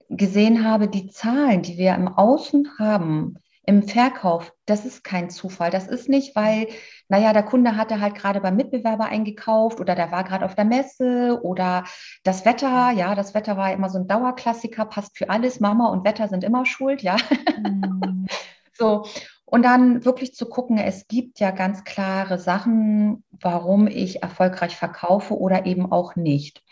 [0.08, 5.70] gesehen habe, die Zahlen, die wir im Außen haben, im Verkauf, das ist kein Zufall.
[5.70, 6.68] Das ist nicht, weil,
[7.08, 10.66] naja, der Kunde hatte halt gerade beim Mitbewerber eingekauft oder der war gerade auf der
[10.66, 11.84] Messe oder
[12.24, 15.60] das Wetter, ja, das Wetter war immer so ein Dauerklassiker, passt für alles.
[15.60, 17.16] Mama und Wetter sind immer schuld, ja.
[17.56, 18.26] Mhm.
[18.72, 19.04] so.
[19.46, 25.38] Und dann wirklich zu gucken, es gibt ja ganz klare Sachen, warum ich erfolgreich verkaufe
[25.38, 26.62] oder eben auch nicht.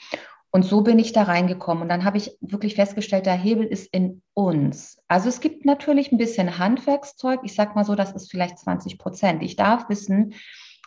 [0.55, 1.83] Und so bin ich da reingekommen.
[1.83, 5.03] Und dann habe ich wirklich festgestellt, der Hebel ist in uns.
[5.09, 7.41] Also es gibt natürlich ein bisschen Handwerkszeug.
[7.43, 9.43] Ich sage mal so, das ist vielleicht 20 Prozent.
[9.43, 10.35] Ich darf wissen,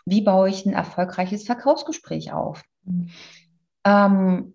[0.06, 2.62] wie baue ich ein erfolgreiches Verkaufsgespräch auf.
[2.84, 3.10] Mhm.
[3.86, 4.55] Ähm,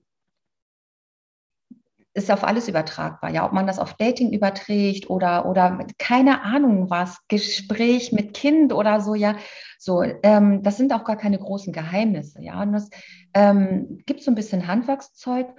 [2.13, 3.31] ist auf alles übertragbar.
[3.31, 8.73] Ja, ob man das auf Dating überträgt oder, oder keine Ahnung was, Gespräch mit Kind
[8.73, 9.37] oder so, ja,
[9.79, 12.61] so, ähm, das sind auch gar keine großen Geheimnisse, ja.
[12.63, 12.91] Und das
[13.35, 15.55] ähm, gibt so ein bisschen Handwerkszeug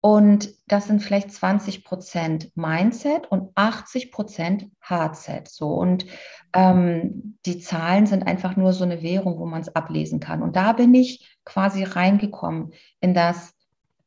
[0.00, 5.46] und das sind vielleicht 20 Prozent Mindset und 80 Prozent Hardset.
[5.46, 6.06] So und
[6.52, 10.42] ähm, die Zahlen sind einfach nur so eine Währung, wo man es ablesen kann.
[10.42, 13.54] Und da bin ich quasi reingekommen in das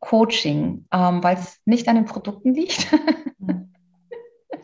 [0.06, 2.88] Coaching, ähm, weil es nicht an den Produkten liegt,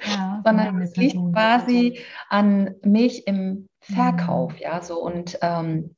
[0.05, 5.95] ja, sondern es liegt quasi an mich im Verkauf, ja, so und ähm,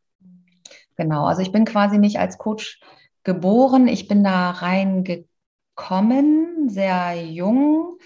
[0.96, 2.80] genau, also ich bin quasi nicht als Coach
[3.24, 7.98] geboren, ich bin da reingekommen, sehr jung,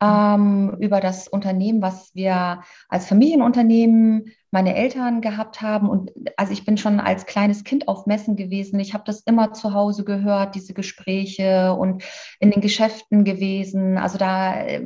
[0.00, 5.88] ähm, über das Unternehmen, was wir als Familienunternehmen meine Eltern gehabt haben.
[5.88, 8.78] Und also ich bin schon als kleines Kind auf Messen gewesen.
[8.80, 12.04] Ich habe das immer zu Hause gehört, diese Gespräche und
[12.40, 13.98] in den Geschäften gewesen.
[13.98, 14.82] Also da äh,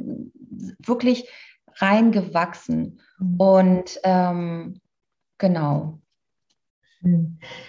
[0.84, 1.28] wirklich
[1.76, 3.00] reingewachsen.
[3.18, 3.40] Mhm.
[3.40, 4.80] Und ähm,
[5.38, 6.00] genau.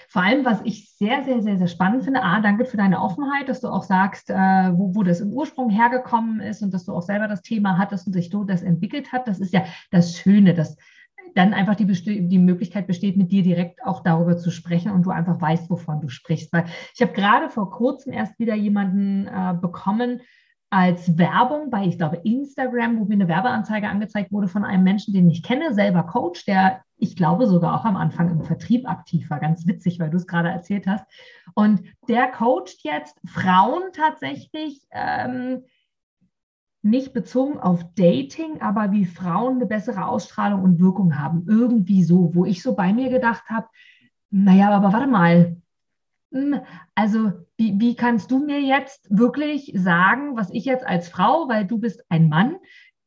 [0.10, 3.48] Vor allem, was ich sehr, sehr, sehr, sehr spannend finde, A, danke für deine Offenheit,
[3.48, 6.94] dass du auch sagst, äh, wo, wo das im Ursprung hergekommen ist und dass du
[6.94, 9.28] auch selber das Thema hattest und sich so das entwickelt hat.
[9.28, 10.76] Das ist ja das Schöne, dass
[11.34, 11.86] dann einfach die,
[12.28, 16.02] die Möglichkeit besteht, mit dir direkt auch darüber zu sprechen und du einfach weißt, wovon
[16.02, 16.52] du sprichst.
[16.52, 20.22] Weil ich habe gerade vor kurzem erst wieder jemanden äh, bekommen,
[20.72, 25.14] als Werbung bei, ich glaube, Instagram, wo mir eine Werbeanzeige angezeigt wurde von einem Menschen,
[25.14, 29.30] den ich kenne, selber Coach, der ich glaube sogar auch am Anfang im Vertrieb aktiv
[29.30, 29.40] war.
[29.40, 31.06] Ganz witzig, weil du es gerade erzählt hast.
[31.56, 34.82] Und der coacht jetzt Frauen tatsächlich.
[34.92, 35.64] Ähm,
[36.84, 41.46] nicht bezogen auf Dating, aber wie Frauen eine bessere Ausstrahlung und Wirkung haben.
[41.48, 43.68] Irgendwie so, wo ich so bei mir gedacht habe,
[44.32, 45.58] naja, aber warte mal.
[46.32, 46.62] Hm,
[46.96, 51.66] also, wie, wie kannst du mir jetzt wirklich sagen, was ich jetzt als Frau, weil
[51.66, 52.56] du bist ein Mann,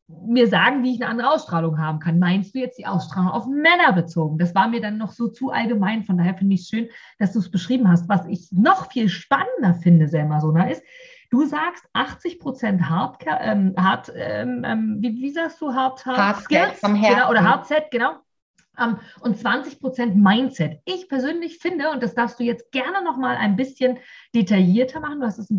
[0.07, 2.21] mir sagen, wie ich eine andere Ausstrahlung haben kann.
[2.21, 4.39] Meinst du jetzt die Ausstrahlung auf Männer bezogen?
[4.39, 6.05] Das war mir dann noch so zu allgemein.
[6.05, 6.89] Von daher finde ich es schön,
[7.19, 8.09] dass du es beschrieben hast.
[8.09, 10.85] Was ich noch viel spannender finde, Selma Sona, ist,
[11.31, 16.19] du sagst 80 Prozent Hard, ähm, Hard ähm, ähm, wie, wie, sagst du, Hard, Hard,
[16.19, 16.79] Hard Skills?
[16.79, 18.13] Vom genau, oder Hard Set, genau.
[18.77, 20.81] Um, und 20 Prozent Mindset.
[20.85, 23.99] Ich persönlich finde, und das darfst du jetzt gerne noch mal ein bisschen
[24.35, 25.53] detaillierter machen, du hast es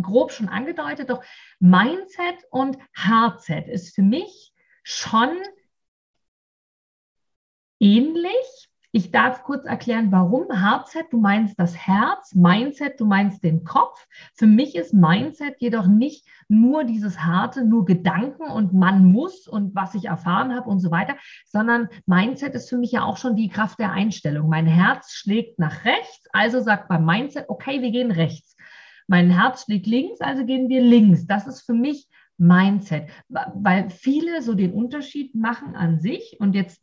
[0.00, 1.22] grob schon angedeutet, doch
[1.58, 4.52] Mindset und Hardset ist für mich
[4.84, 5.36] schon
[7.80, 8.69] ähnlich.
[8.92, 10.48] Ich darf kurz erklären, warum.
[10.50, 14.04] Hardset, du meinst das Herz, Mindset, du meinst den Kopf.
[14.34, 19.76] Für mich ist Mindset jedoch nicht nur dieses harte, nur Gedanken und man muss und
[19.76, 21.14] was ich erfahren habe und so weiter,
[21.46, 24.48] sondern Mindset ist für mich ja auch schon die Kraft der Einstellung.
[24.48, 28.56] Mein Herz schlägt nach rechts, also sagt beim Mindset, okay, wir gehen rechts.
[29.06, 31.26] Mein Herz schlägt links, also gehen wir links.
[31.26, 36.80] Das ist für mich Mindset, weil viele so den Unterschied machen an sich und jetzt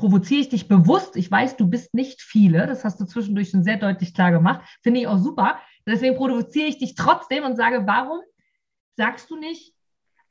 [0.00, 1.14] provoziere ich dich bewusst.
[1.16, 2.66] Ich weiß, du bist nicht viele.
[2.66, 4.62] Das hast du zwischendurch schon sehr deutlich klar gemacht.
[4.82, 5.58] Finde ich auch super.
[5.86, 8.20] Deswegen provoziere ich dich trotzdem und sage, warum
[8.96, 9.74] sagst du nicht,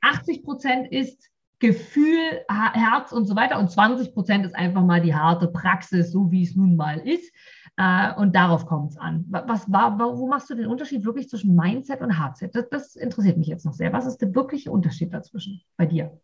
[0.01, 5.13] 80 Prozent ist Gefühl, Herz und so weiter und 20 Prozent ist einfach mal die
[5.13, 7.31] harte Praxis, so wie es nun mal ist.
[7.77, 9.25] Äh, und darauf kommt es an.
[9.27, 12.55] Was wo machst du den Unterschied wirklich zwischen Mindset und Hardset?
[12.55, 13.93] Das, das interessiert mich jetzt noch sehr.
[13.93, 16.19] Was ist der wirkliche Unterschied dazwischen bei dir?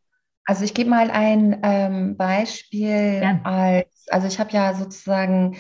[0.46, 3.40] Also ich gebe mal ein ähm, Beispiel ja.
[3.44, 5.58] als, also ich habe ja sozusagen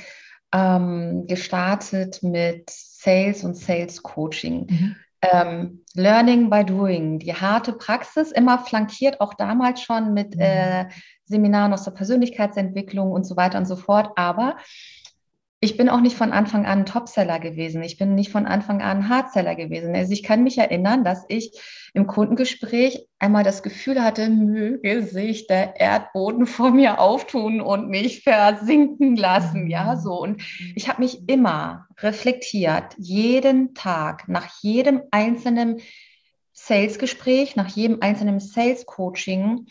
[0.53, 4.67] ähm, gestartet mit Sales und Sales Coaching.
[4.69, 4.95] Mhm.
[5.21, 10.41] Ähm, Learning by Doing, die harte Praxis, immer flankiert, auch damals schon mit mhm.
[10.41, 10.89] äh,
[11.25, 14.11] Seminaren aus der Persönlichkeitsentwicklung und so weiter und so fort.
[14.15, 14.57] Aber
[15.65, 17.81] ich bin auch nicht von Anfang an Topseller gewesen.
[17.81, 19.95] Ich bin nicht von Anfang an Hardseller gewesen.
[19.95, 21.59] Also ich kann mich erinnern, dass ich
[21.95, 28.21] im Kundengespräch einmal das Gefühl hatte, möge sich der Erdboden vor mir auftun und mich
[28.21, 29.67] versinken lassen.
[29.67, 30.21] Ja, so.
[30.21, 30.43] Und
[30.75, 35.81] ich habe mich immer reflektiert, jeden Tag, nach jedem einzelnen
[36.53, 39.65] Sales-Gespräch, nach jedem einzelnen Sales-Coaching,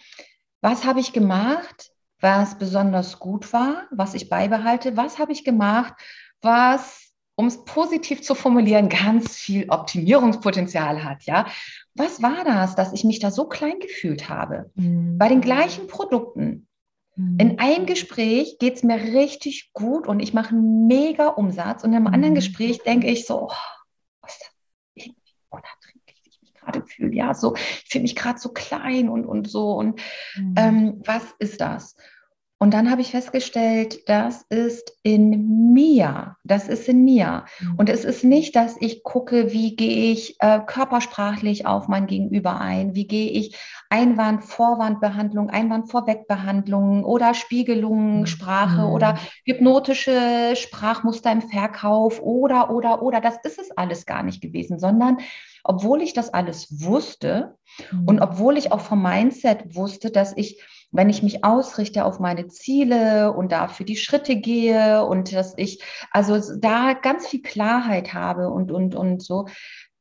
[0.60, 1.93] was habe ich gemacht?
[2.24, 5.92] Was besonders gut war, was ich beibehalte, was habe ich gemacht,
[6.40, 11.46] was, um es positiv zu formulieren, ganz viel Optimierungspotenzial hat, ja.
[11.94, 14.70] Was war das, dass ich mich da so klein gefühlt habe?
[14.74, 15.18] Mhm.
[15.18, 16.66] Bei den gleichen Produkten.
[17.14, 17.38] Mhm.
[17.38, 21.90] In einem Gespräch geht es mir richtig gut und ich mache einen mega Umsatz und
[21.90, 22.14] in einem mhm.
[22.14, 23.52] anderen Gespräch denke ich so, oh,
[24.22, 24.50] was ist das?
[24.94, 27.14] Irgendwie unerträglich, wie ich mich gerade fühle.
[27.14, 29.72] Ja, so, ich fühle mich gerade so klein und, und so.
[29.72, 30.00] Und
[30.36, 30.54] mhm.
[30.56, 31.96] ähm, was ist das?
[32.64, 36.36] Und dann habe ich festgestellt, das ist in mir.
[36.44, 37.44] Das ist in mir.
[37.60, 37.74] Mhm.
[37.76, 42.58] Und es ist nicht, dass ich gucke, wie gehe ich äh, körpersprachlich auf mein Gegenüber
[42.58, 43.54] ein, wie gehe ich
[43.90, 48.92] Einwand-Vorwandbehandlung, Einwand-Vorwegbehandlung oder Spiegelungssprache mhm.
[48.94, 53.20] oder hypnotische Sprachmuster im Verkauf oder, oder, oder.
[53.20, 55.18] Das ist es alles gar nicht gewesen, sondern
[55.64, 57.58] obwohl ich das alles wusste
[57.92, 58.04] mhm.
[58.06, 60.62] und obwohl ich auch vom Mindset wusste, dass ich
[60.94, 65.82] wenn ich mich ausrichte auf meine Ziele und dafür die Schritte gehe und dass ich
[66.12, 69.46] also da ganz viel Klarheit habe und, und, und so,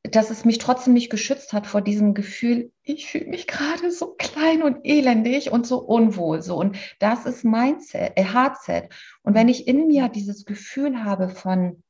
[0.04, 4.14] dass es mich trotzdem nicht geschützt hat vor diesem Gefühl, ich fühle mich gerade so
[4.16, 6.42] klein und elendig und so unwohl.
[6.42, 6.56] So.
[6.56, 8.90] Und das ist Mindset, äh, Hardset.
[9.22, 11.82] Und wenn ich in mir dieses Gefühl habe von,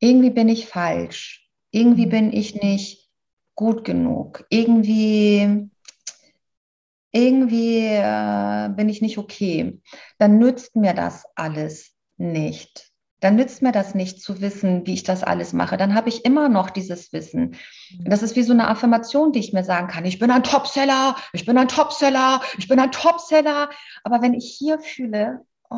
[0.00, 2.10] irgendwie bin ich falsch, irgendwie mhm.
[2.10, 3.08] bin ich nicht
[3.54, 5.70] gut genug, irgendwie
[7.16, 9.80] irgendwie äh, bin ich nicht okay,
[10.18, 12.92] dann nützt mir das alles nicht.
[13.20, 15.78] Dann nützt mir das nicht zu wissen, wie ich das alles mache.
[15.78, 17.56] Dann habe ich immer noch dieses Wissen.
[18.04, 20.04] Das ist wie so eine Affirmation, die ich mir sagen kann.
[20.04, 23.70] Ich bin ein Topseller, ich bin ein Topseller, ich bin ein Topseller.
[24.04, 25.40] Aber wenn ich hier fühle,
[25.70, 25.76] oh,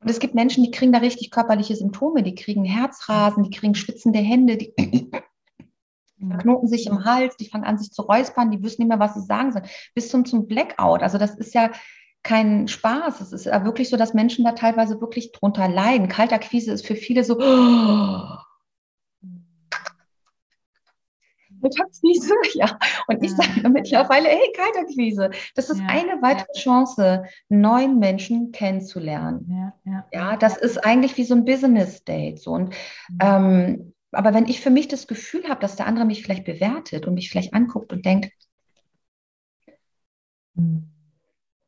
[0.00, 3.74] und es gibt Menschen, die kriegen da richtig körperliche Symptome, die kriegen Herzrasen, die kriegen
[3.74, 4.74] schwitzende Hände, die
[6.18, 9.14] knoten sich im Hals, die fangen an, sich zu räuspern, die wissen nicht mehr, was
[9.14, 11.02] sie sagen sollen, bis zum, zum Blackout.
[11.02, 11.70] Also das ist ja
[12.22, 13.20] kein Spaß.
[13.20, 16.08] Es ist ja wirklich so, dass Menschen da teilweise wirklich drunter leiden.
[16.08, 18.38] Kaltakquise ist für viele so, oh,
[21.64, 22.78] Kaltakquise, ja.
[23.06, 26.60] Und ich sage ja mittlerweile, hey, Kaltakquise, das ist ja, eine weitere ja.
[26.60, 29.72] Chance, neuen Menschen kennenzulernen.
[30.12, 32.40] Ja, das ist eigentlich wie so ein Business Date.
[32.40, 32.52] So.
[32.52, 32.70] Und
[33.08, 33.18] mhm.
[33.20, 37.06] ähm, aber wenn ich für mich das Gefühl habe, dass der andere mich vielleicht bewertet
[37.06, 38.30] und mich vielleicht anguckt und denkt,
[40.56, 40.88] hm.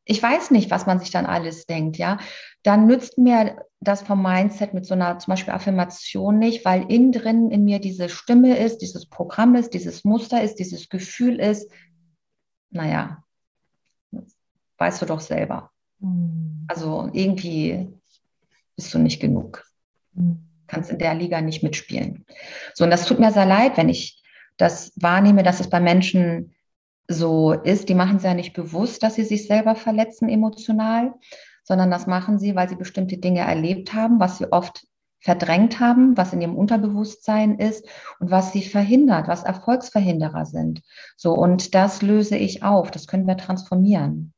[0.05, 2.17] ich weiß nicht, was man sich dann alles denkt, ja,
[2.63, 7.11] dann nützt mir das vom Mindset mit so einer zum Beispiel Affirmation nicht, weil innen
[7.11, 11.71] drin in mir diese Stimme ist, dieses Programm ist, dieses Muster ist, dieses Gefühl ist,
[12.69, 13.23] naja,
[14.77, 15.71] weißt du doch selber.
[15.99, 16.65] Mhm.
[16.67, 17.87] Also irgendwie
[18.75, 19.63] bist du nicht genug.
[20.13, 20.46] Mhm.
[20.67, 22.25] Kannst in der Liga nicht mitspielen.
[22.73, 24.21] So, und das tut mir sehr leid, wenn ich
[24.57, 26.55] das wahrnehme, dass es bei Menschen
[27.07, 27.89] so ist.
[27.89, 31.13] Die machen es ja nicht bewusst, dass sie sich selber verletzen emotional,
[31.63, 34.85] sondern das machen sie, weil sie bestimmte Dinge erlebt haben, was sie oft
[35.19, 37.87] verdrängt haben, was in ihrem Unterbewusstsein ist
[38.19, 40.81] und was sie verhindert, was Erfolgsverhinderer sind.
[41.15, 44.33] So, und das löse ich auf, das können wir transformieren.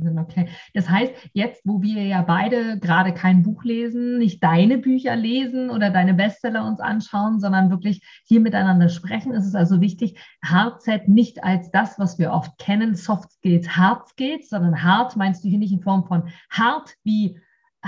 [0.00, 0.48] Okay.
[0.74, 5.70] Das heißt, jetzt, wo wir ja beide gerade kein Buch lesen, nicht deine Bücher lesen
[5.70, 11.08] oder deine Bestseller uns anschauen, sondern wirklich hier miteinander sprechen, ist es also wichtig, Hardset
[11.08, 15.48] nicht als das, was wir oft kennen, Soft Skills, Hard Skills, sondern hart meinst du
[15.48, 17.36] hier nicht in Form von hart wie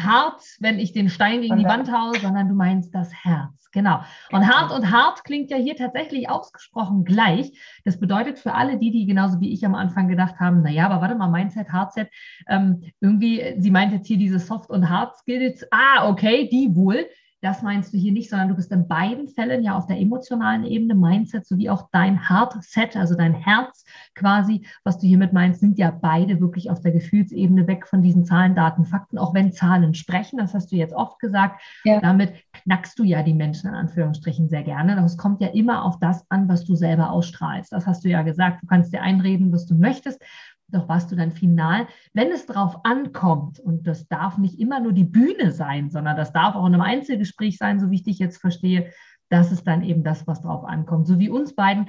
[0.04, 3.60] hart, wenn ich den Stein gegen die Wand haue, sondern du meinst das Herz.
[3.72, 4.00] Genau.
[4.32, 7.52] Und hart und hart klingt ja hier tatsächlich ausgesprochen gleich.
[7.84, 11.00] Das bedeutet für alle die, die genauso wie ich am Anfang gedacht haben, naja, aber
[11.00, 12.08] warte mal, Mindset, Hardset,
[12.48, 15.66] ähm, irgendwie, sie meint jetzt hier diese Soft- und Hard-Skills.
[15.70, 17.06] Ah, okay, die wohl.
[17.42, 20.64] Das meinst du hier nicht, sondern du bist in beiden Fällen ja auf der emotionalen
[20.64, 23.84] Ebene, Mindset sowie auch dein Heart-Set, also dein Herz
[24.14, 28.24] quasi, was du hiermit meinst, sind ja beide wirklich auf der Gefühlsebene weg von diesen
[28.24, 31.62] Zahlen, Daten, Fakten, auch wenn Zahlen sprechen, das hast du jetzt oft gesagt.
[31.84, 32.00] Ja.
[32.00, 35.02] Damit knackst du ja die Menschen in Anführungsstrichen sehr gerne.
[35.04, 37.72] Es kommt ja immer auf das an, was du selber ausstrahlst.
[37.72, 38.62] Das hast du ja gesagt.
[38.62, 40.22] Du kannst dir einreden, was du möchtest
[40.70, 41.86] doch warst du dann final.
[42.12, 46.32] Wenn es darauf ankommt, und das darf nicht immer nur die Bühne sein, sondern das
[46.32, 48.92] darf auch in einem Einzelgespräch sein, so wie ich dich jetzt verstehe,
[49.28, 51.06] das ist dann eben das, was drauf ankommt.
[51.06, 51.88] So wie uns beiden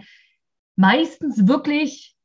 [0.76, 2.16] meistens wirklich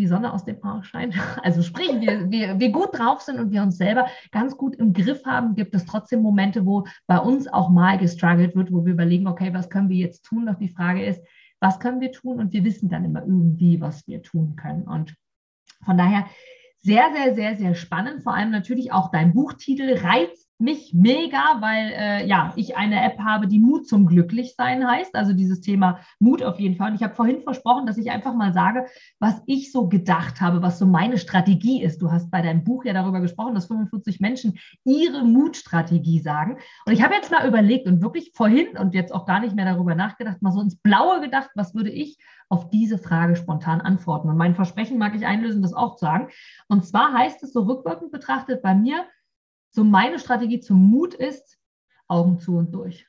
[0.00, 1.14] die Sonne aus dem Haar scheint.
[1.42, 4.92] Also sprich, wir, wir, wir gut drauf sind und wir uns selber ganz gut im
[4.92, 8.94] Griff haben, gibt es trotzdem Momente, wo bei uns auch mal gestruggelt wird, wo wir
[8.94, 10.46] überlegen, okay, was können wir jetzt tun?
[10.46, 11.22] Doch die Frage ist,
[11.60, 12.40] was können wir tun?
[12.40, 14.84] Und wir wissen dann immer irgendwie, was wir tun können.
[14.84, 15.14] Und
[15.84, 16.26] von daher
[16.80, 18.22] sehr, sehr, sehr, sehr spannend.
[18.22, 23.18] Vor allem natürlich auch dein Buchtitel reizt mich mega, weil äh, ja, ich eine App
[23.18, 25.14] habe, die Mut zum Glücklichsein heißt.
[25.14, 26.90] Also dieses Thema Mut auf jeden Fall.
[26.90, 28.86] Und ich habe vorhin versprochen, dass ich einfach mal sage,
[29.18, 32.02] was ich so gedacht habe, was so meine Strategie ist.
[32.02, 36.58] Du hast bei deinem Buch ja darüber gesprochen, dass 45 Menschen ihre Mutstrategie sagen.
[36.86, 39.64] Und ich habe jetzt mal überlegt und wirklich vorhin und jetzt auch gar nicht mehr
[39.64, 42.18] darüber nachgedacht, mal so ins Blaue gedacht, was würde ich
[42.50, 44.28] auf diese Frage spontan antworten.
[44.28, 46.28] Und mein Versprechen mag ich einlösen, das auch zu sagen.
[46.68, 49.06] Und zwar heißt es so rückwirkend betrachtet bei mir,
[49.70, 51.58] so meine Strategie zum Mut ist,
[52.08, 53.06] Augen zu und durch.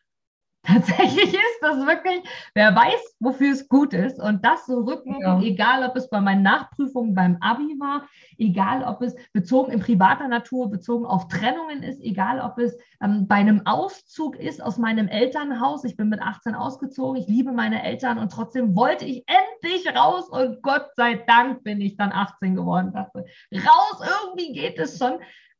[0.64, 2.22] Tatsächlich ist das wirklich,
[2.54, 4.20] wer weiß, wofür es gut ist.
[4.20, 5.42] Und das so rückwirkend, ja.
[5.42, 8.08] egal ob es bei meinen Nachprüfungen beim Abi war,
[8.38, 13.28] egal ob es bezogen in privater Natur, bezogen auf Trennungen ist, egal ob es ähm,
[13.28, 15.84] bei einem Auszug ist aus meinem Elternhaus.
[15.84, 20.30] Ich bin mit 18 ausgezogen, ich liebe meine Eltern und trotzdem wollte ich endlich raus
[20.30, 22.94] und Gott sei Dank bin ich dann 18 geworden.
[22.94, 25.14] Dachte, raus, irgendwie geht es schon.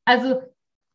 [0.06, 0.42] Also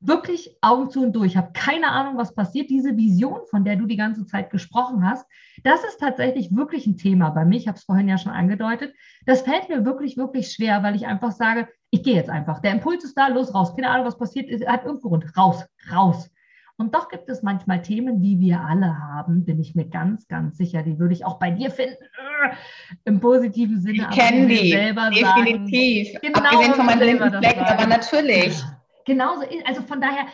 [0.01, 1.33] wirklich Augen zu und durch.
[1.33, 2.71] Ich habe keine Ahnung, was passiert.
[2.71, 5.27] Diese Vision, von der du die ganze Zeit gesprochen hast,
[5.65, 7.57] das ist tatsächlich wirklich ein Thema bei mir.
[7.57, 8.95] Ich habe es vorhin ja schon angedeutet.
[9.25, 12.61] Das fällt mir wirklich, wirklich schwer, weil ich einfach sage, ich gehe jetzt einfach.
[12.61, 13.75] Der Impuls ist da, los, raus.
[13.75, 14.49] Keine Ahnung, was passiert.
[14.51, 15.37] Er hat irgendwo Grund.
[15.37, 16.31] Raus, raus.
[16.79, 20.59] Und doch gibt es manchmal Themen, die wir alle haben, bin ich mir ganz, ganz
[20.59, 20.83] sicher.
[20.83, 22.05] Die würde ich auch bei dir finden,
[23.07, 23.95] im positiven Sinne.
[23.95, 26.13] Ich kenne die, definitiv.
[26.13, 28.63] Sagen, genau, Abgesehen von meinem Fleck, aber natürlich.
[29.07, 29.67] Genauso ist.
[29.67, 30.27] Also von daher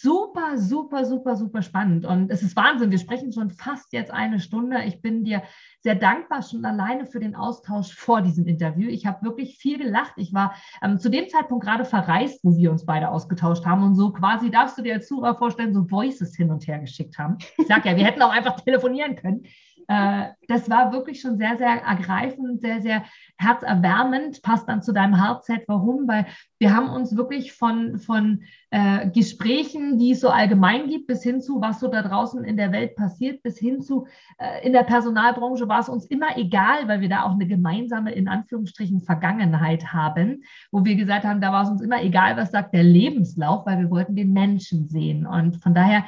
[0.00, 2.06] super, super, super, super spannend.
[2.06, 2.90] Und es ist Wahnsinn.
[2.90, 4.82] Wir sprechen schon fast jetzt eine Stunde.
[4.84, 5.42] Ich bin dir
[5.80, 8.88] sehr dankbar schon alleine für den Austausch vor diesem Interview.
[8.88, 10.14] Ich habe wirklich viel gelacht.
[10.16, 13.96] Ich war ähm, zu dem Zeitpunkt gerade verreist, wo wir uns beide ausgetauscht haben und
[13.96, 17.36] so quasi, darfst du dir als Zuhörer vorstellen, so Voices hin und her geschickt haben.
[17.58, 19.42] Ich sage ja, wir hätten auch einfach telefonieren können.
[19.88, 23.04] Äh, das war wirklich schon sehr, sehr ergreifend, sehr, sehr
[23.38, 25.64] herzerwärmend, passt dann zu deinem Herzset.
[25.66, 26.06] Warum?
[26.06, 26.26] Weil
[26.58, 31.40] wir haben uns wirklich von, von äh, Gesprächen, die es so allgemein gibt, bis hin
[31.40, 34.06] zu, was so da draußen in der Welt passiert, bis hin zu
[34.38, 38.12] äh, in der Personalbranche war es uns immer egal, weil wir da auch eine gemeinsame,
[38.12, 42.50] in Anführungsstrichen, Vergangenheit haben, wo wir gesagt haben, da war es uns immer egal, was
[42.50, 45.26] sagt der Lebenslauf, weil wir wollten den Menschen sehen.
[45.26, 46.04] Und von daher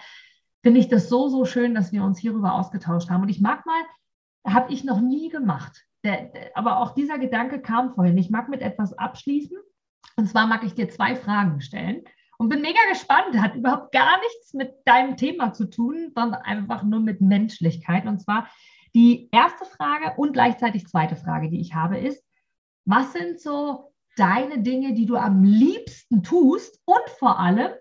[0.65, 3.23] finde ich das so, so schön, dass wir uns hierüber ausgetauscht haben.
[3.23, 3.83] Und ich mag mal,
[4.47, 5.85] habe ich noch nie gemacht.
[6.03, 8.17] Der, aber auch dieser Gedanke kam vorhin.
[8.17, 9.59] Ich mag mit etwas abschließen.
[10.17, 12.03] Und zwar mag ich dir zwei Fragen stellen.
[12.39, 13.39] Und bin mega gespannt.
[13.39, 18.07] Hat überhaupt gar nichts mit deinem Thema zu tun, sondern einfach nur mit Menschlichkeit.
[18.07, 18.49] Und zwar
[18.95, 22.25] die erste Frage und gleichzeitig zweite Frage, die ich habe, ist,
[22.87, 26.81] was sind so deine Dinge, die du am liebsten tust?
[26.87, 27.73] Und vor allem,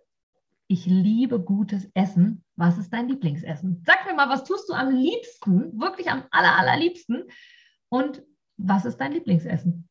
[0.68, 2.43] ich liebe gutes Essen.
[2.56, 3.84] Was ist dein Lieblingsessen?
[3.86, 7.24] Sag mir mal, was tust du am liebsten, wirklich am aller, allerliebsten?
[7.90, 8.24] Und
[8.58, 9.88] was ist dein Lieblingsessen?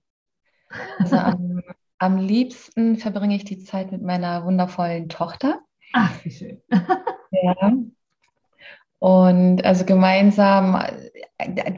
[0.99, 1.63] Also am,
[1.99, 5.61] am liebsten verbringe ich die Zeit mit meiner wundervollen Tochter.
[5.93, 6.63] Ach, wie schön.
[7.31, 7.73] ja.
[8.99, 10.81] Und also gemeinsam,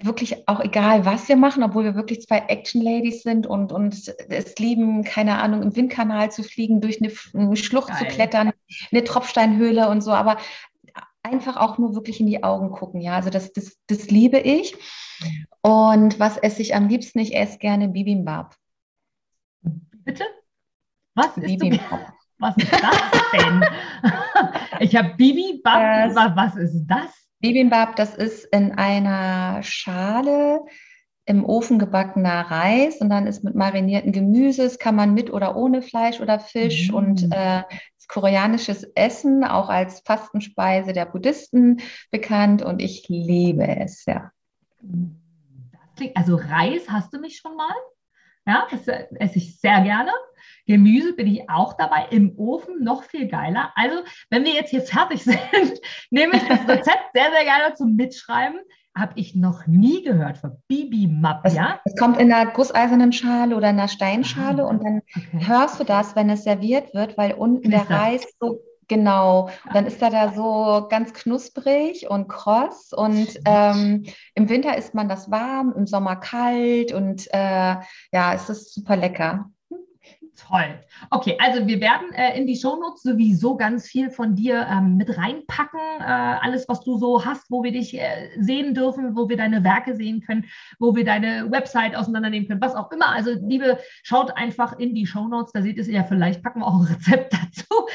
[0.02, 4.58] wirklich auch egal, was wir machen, obwohl wir wirklich zwei Action-Ladies sind und, und es
[4.58, 7.96] lieben, keine Ahnung, im Windkanal zu fliegen, durch eine Schlucht Geil.
[7.98, 8.52] zu klettern,
[8.92, 10.36] eine Tropfsteinhöhle und so, aber
[11.24, 14.76] einfach auch nur wirklich in die Augen gucken, ja, also das, das, das liebe ich.
[15.62, 17.18] Und was esse ich am liebsten?
[17.18, 18.54] Ich esse gerne Bibimbap.
[19.62, 20.24] Bitte?
[21.14, 22.12] Was Bibimbap.
[22.38, 23.64] Was ist das denn?
[24.80, 26.10] ich habe Bibimbap.
[26.10, 27.28] Äh, was ist das?
[27.40, 30.60] Bibimbap, das ist in einer Schale
[31.26, 35.80] im Ofen gebackener Reis und dann ist mit marinierten Gemüses, kann man mit oder ohne
[35.80, 36.94] Fleisch oder Fisch mm.
[36.94, 37.62] und äh,
[38.08, 41.80] koreanisches Essen, auch als Fastenspeise der Buddhisten
[42.10, 44.30] bekannt und ich liebe es, ja.
[46.14, 47.74] Also Reis hast du mich schon mal?
[48.46, 50.10] Ja, das esse ich sehr gerne.
[50.66, 53.72] Gemüse bin ich auch dabei, im Ofen noch viel geiler.
[53.74, 55.80] Also, wenn wir jetzt hier fertig sind,
[56.10, 58.60] nehme ich das Rezept sehr, sehr gerne zum Mitschreiben.
[58.96, 61.80] Habe ich noch nie gehört von Bibimbap, es, ja?
[61.84, 65.46] Es kommt in einer gusseisernen Schale oder in einer Steinschale ah, und dann okay.
[65.46, 69.86] hörst du das, wenn es serviert wird, weil unten der Reis so Genau, und dann
[69.86, 75.30] ist er da so ganz knusprig und kross und ähm, im Winter isst man das
[75.30, 77.76] warm, im Sommer kalt und äh,
[78.12, 79.50] ja, es ist super lecker.
[80.36, 80.80] Toll.
[81.10, 85.16] Okay, also wir werden äh, in die Shownotes sowieso ganz viel von dir ähm, mit
[85.16, 85.78] reinpacken.
[86.00, 89.62] Äh, alles, was du so hast, wo wir dich äh, sehen dürfen, wo wir deine
[89.62, 90.46] Werke sehen können,
[90.80, 93.10] wo wir deine Website auseinandernehmen können, was auch immer.
[93.10, 96.80] Also, liebe, schaut einfach in die Shownotes, da seht ihr ja, vielleicht packen wir auch
[96.80, 97.86] ein Rezept dazu.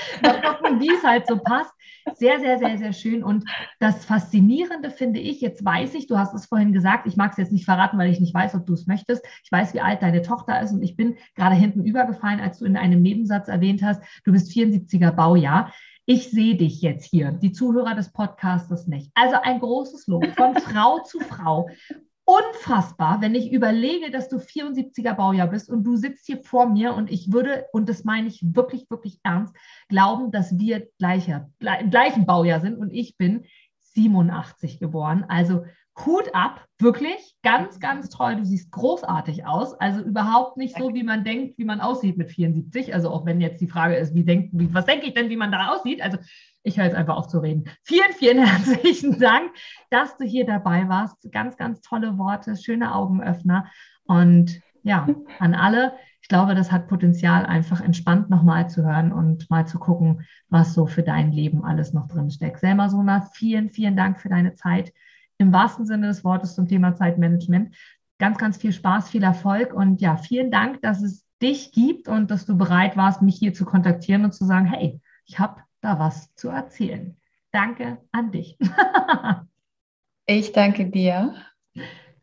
[0.79, 1.73] Wie es halt so passt.
[2.15, 3.23] Sehr, sehr, sehr, sehr schön.
[3.23, 3.45] Und
[3.79, 7.37] das Faszinierende finde ich, jetzt weiß ich, du hast es vorhin gesagt, ich mag es
[7.37, 9.25] jetzt nicht verraten, weil ich nicht weiß, ob du es möchtest.
[9.43, 12.65] Ich weiß, wie alt deine Tochter ist und ich bin gerade hinten übergefallen, als du
[12.65, 15.73] in einem Nebensatz erwähnt hast, du bist 74er Baujahr.
[16.05, 19.11] Ich sehe dich jetzt hier, die Zuhörer des Podcasts nicht.
[19.13, 21.67] Also ein großes Lob von Frau zu Frau
[22.29, 26.93] unfassbar, wenn ich überlege, dass du 74er Baujahr bist und du sitzt hier vor mir
[26.93, 29.55] und ich würde, und das meine ich wirklich, wirklich ernst,
[29.87, 33.45] glauben, dass wir gleicher, im gleichen Baujahr sind und ich bin
[33.79, 35.25] 87 geboren.
[35.27, 35.65] Also
[36.05, 38.37] Hut ab, wirklich ganz, ganz toll.
[38.37, 39.73] Du siehst großartig aus.
[39.73, 42.93] Also überhaupt nicht so, wie man denkt, wie man aussieht mit 74.
[42.93, 45.37] Also auch wenn jetzt die Frage ist, wie denkt, wie, was denke ich denn, wie
[45.37, 46.01] man da aussieht?
[46.01, 46.17] Also
[46.63, 47.65] ich höre jetzt einfach auf zu reden.
[47.83, 49.51] Vielen, vielen herzlichen Dank,
[49.89, 51.31] dass du hier dabei warst.
[51.31, 53.65] Ganz, ganz tolle Worte, schöne Augenöffner.
[54.05, 55.07] Und ja,
[55.39, 59.79] an alle, ich glaube, das hat Potenzial, einfach entspannt nochmal zu hören und mal zu
[59.79, 62.59] gucken, was so für dein Leben alles noch drin steckt.
[62.59, 64.93] Selma Sona, vielen, vielen Dank für deine Zeit
[65.39, 67.75] im wahrsten Sinne des Wortes zum Thema Zeitmanagement.
[68.19, 72.29] Ganz, ganz viel Spaß, viel Erfolg und ja, vielen Dank, dass es dich gibt und
[72.29, 75.97] dass du bereit warst, mich hier zu kontaktieren und zu sagen, hey, ich habe da
[75.97, 77.15] was zu erzählen.
[77.51, 78.57] Danke an dich.
[80.25, 81.33] ich danke dir.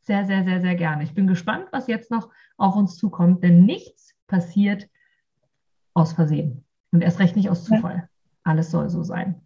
[0.02, 1.02] Sehr, sehr, sehr, sehr gerne.
[1.02, 4.88] Ich bin gespannt, was jetzt noch auf uns zukommt, denn nichts passiert
[5.94, 8.08] aus Versehen und erst recht nicht aus Zufall.
[8.44, 9.45] Alles soll so sein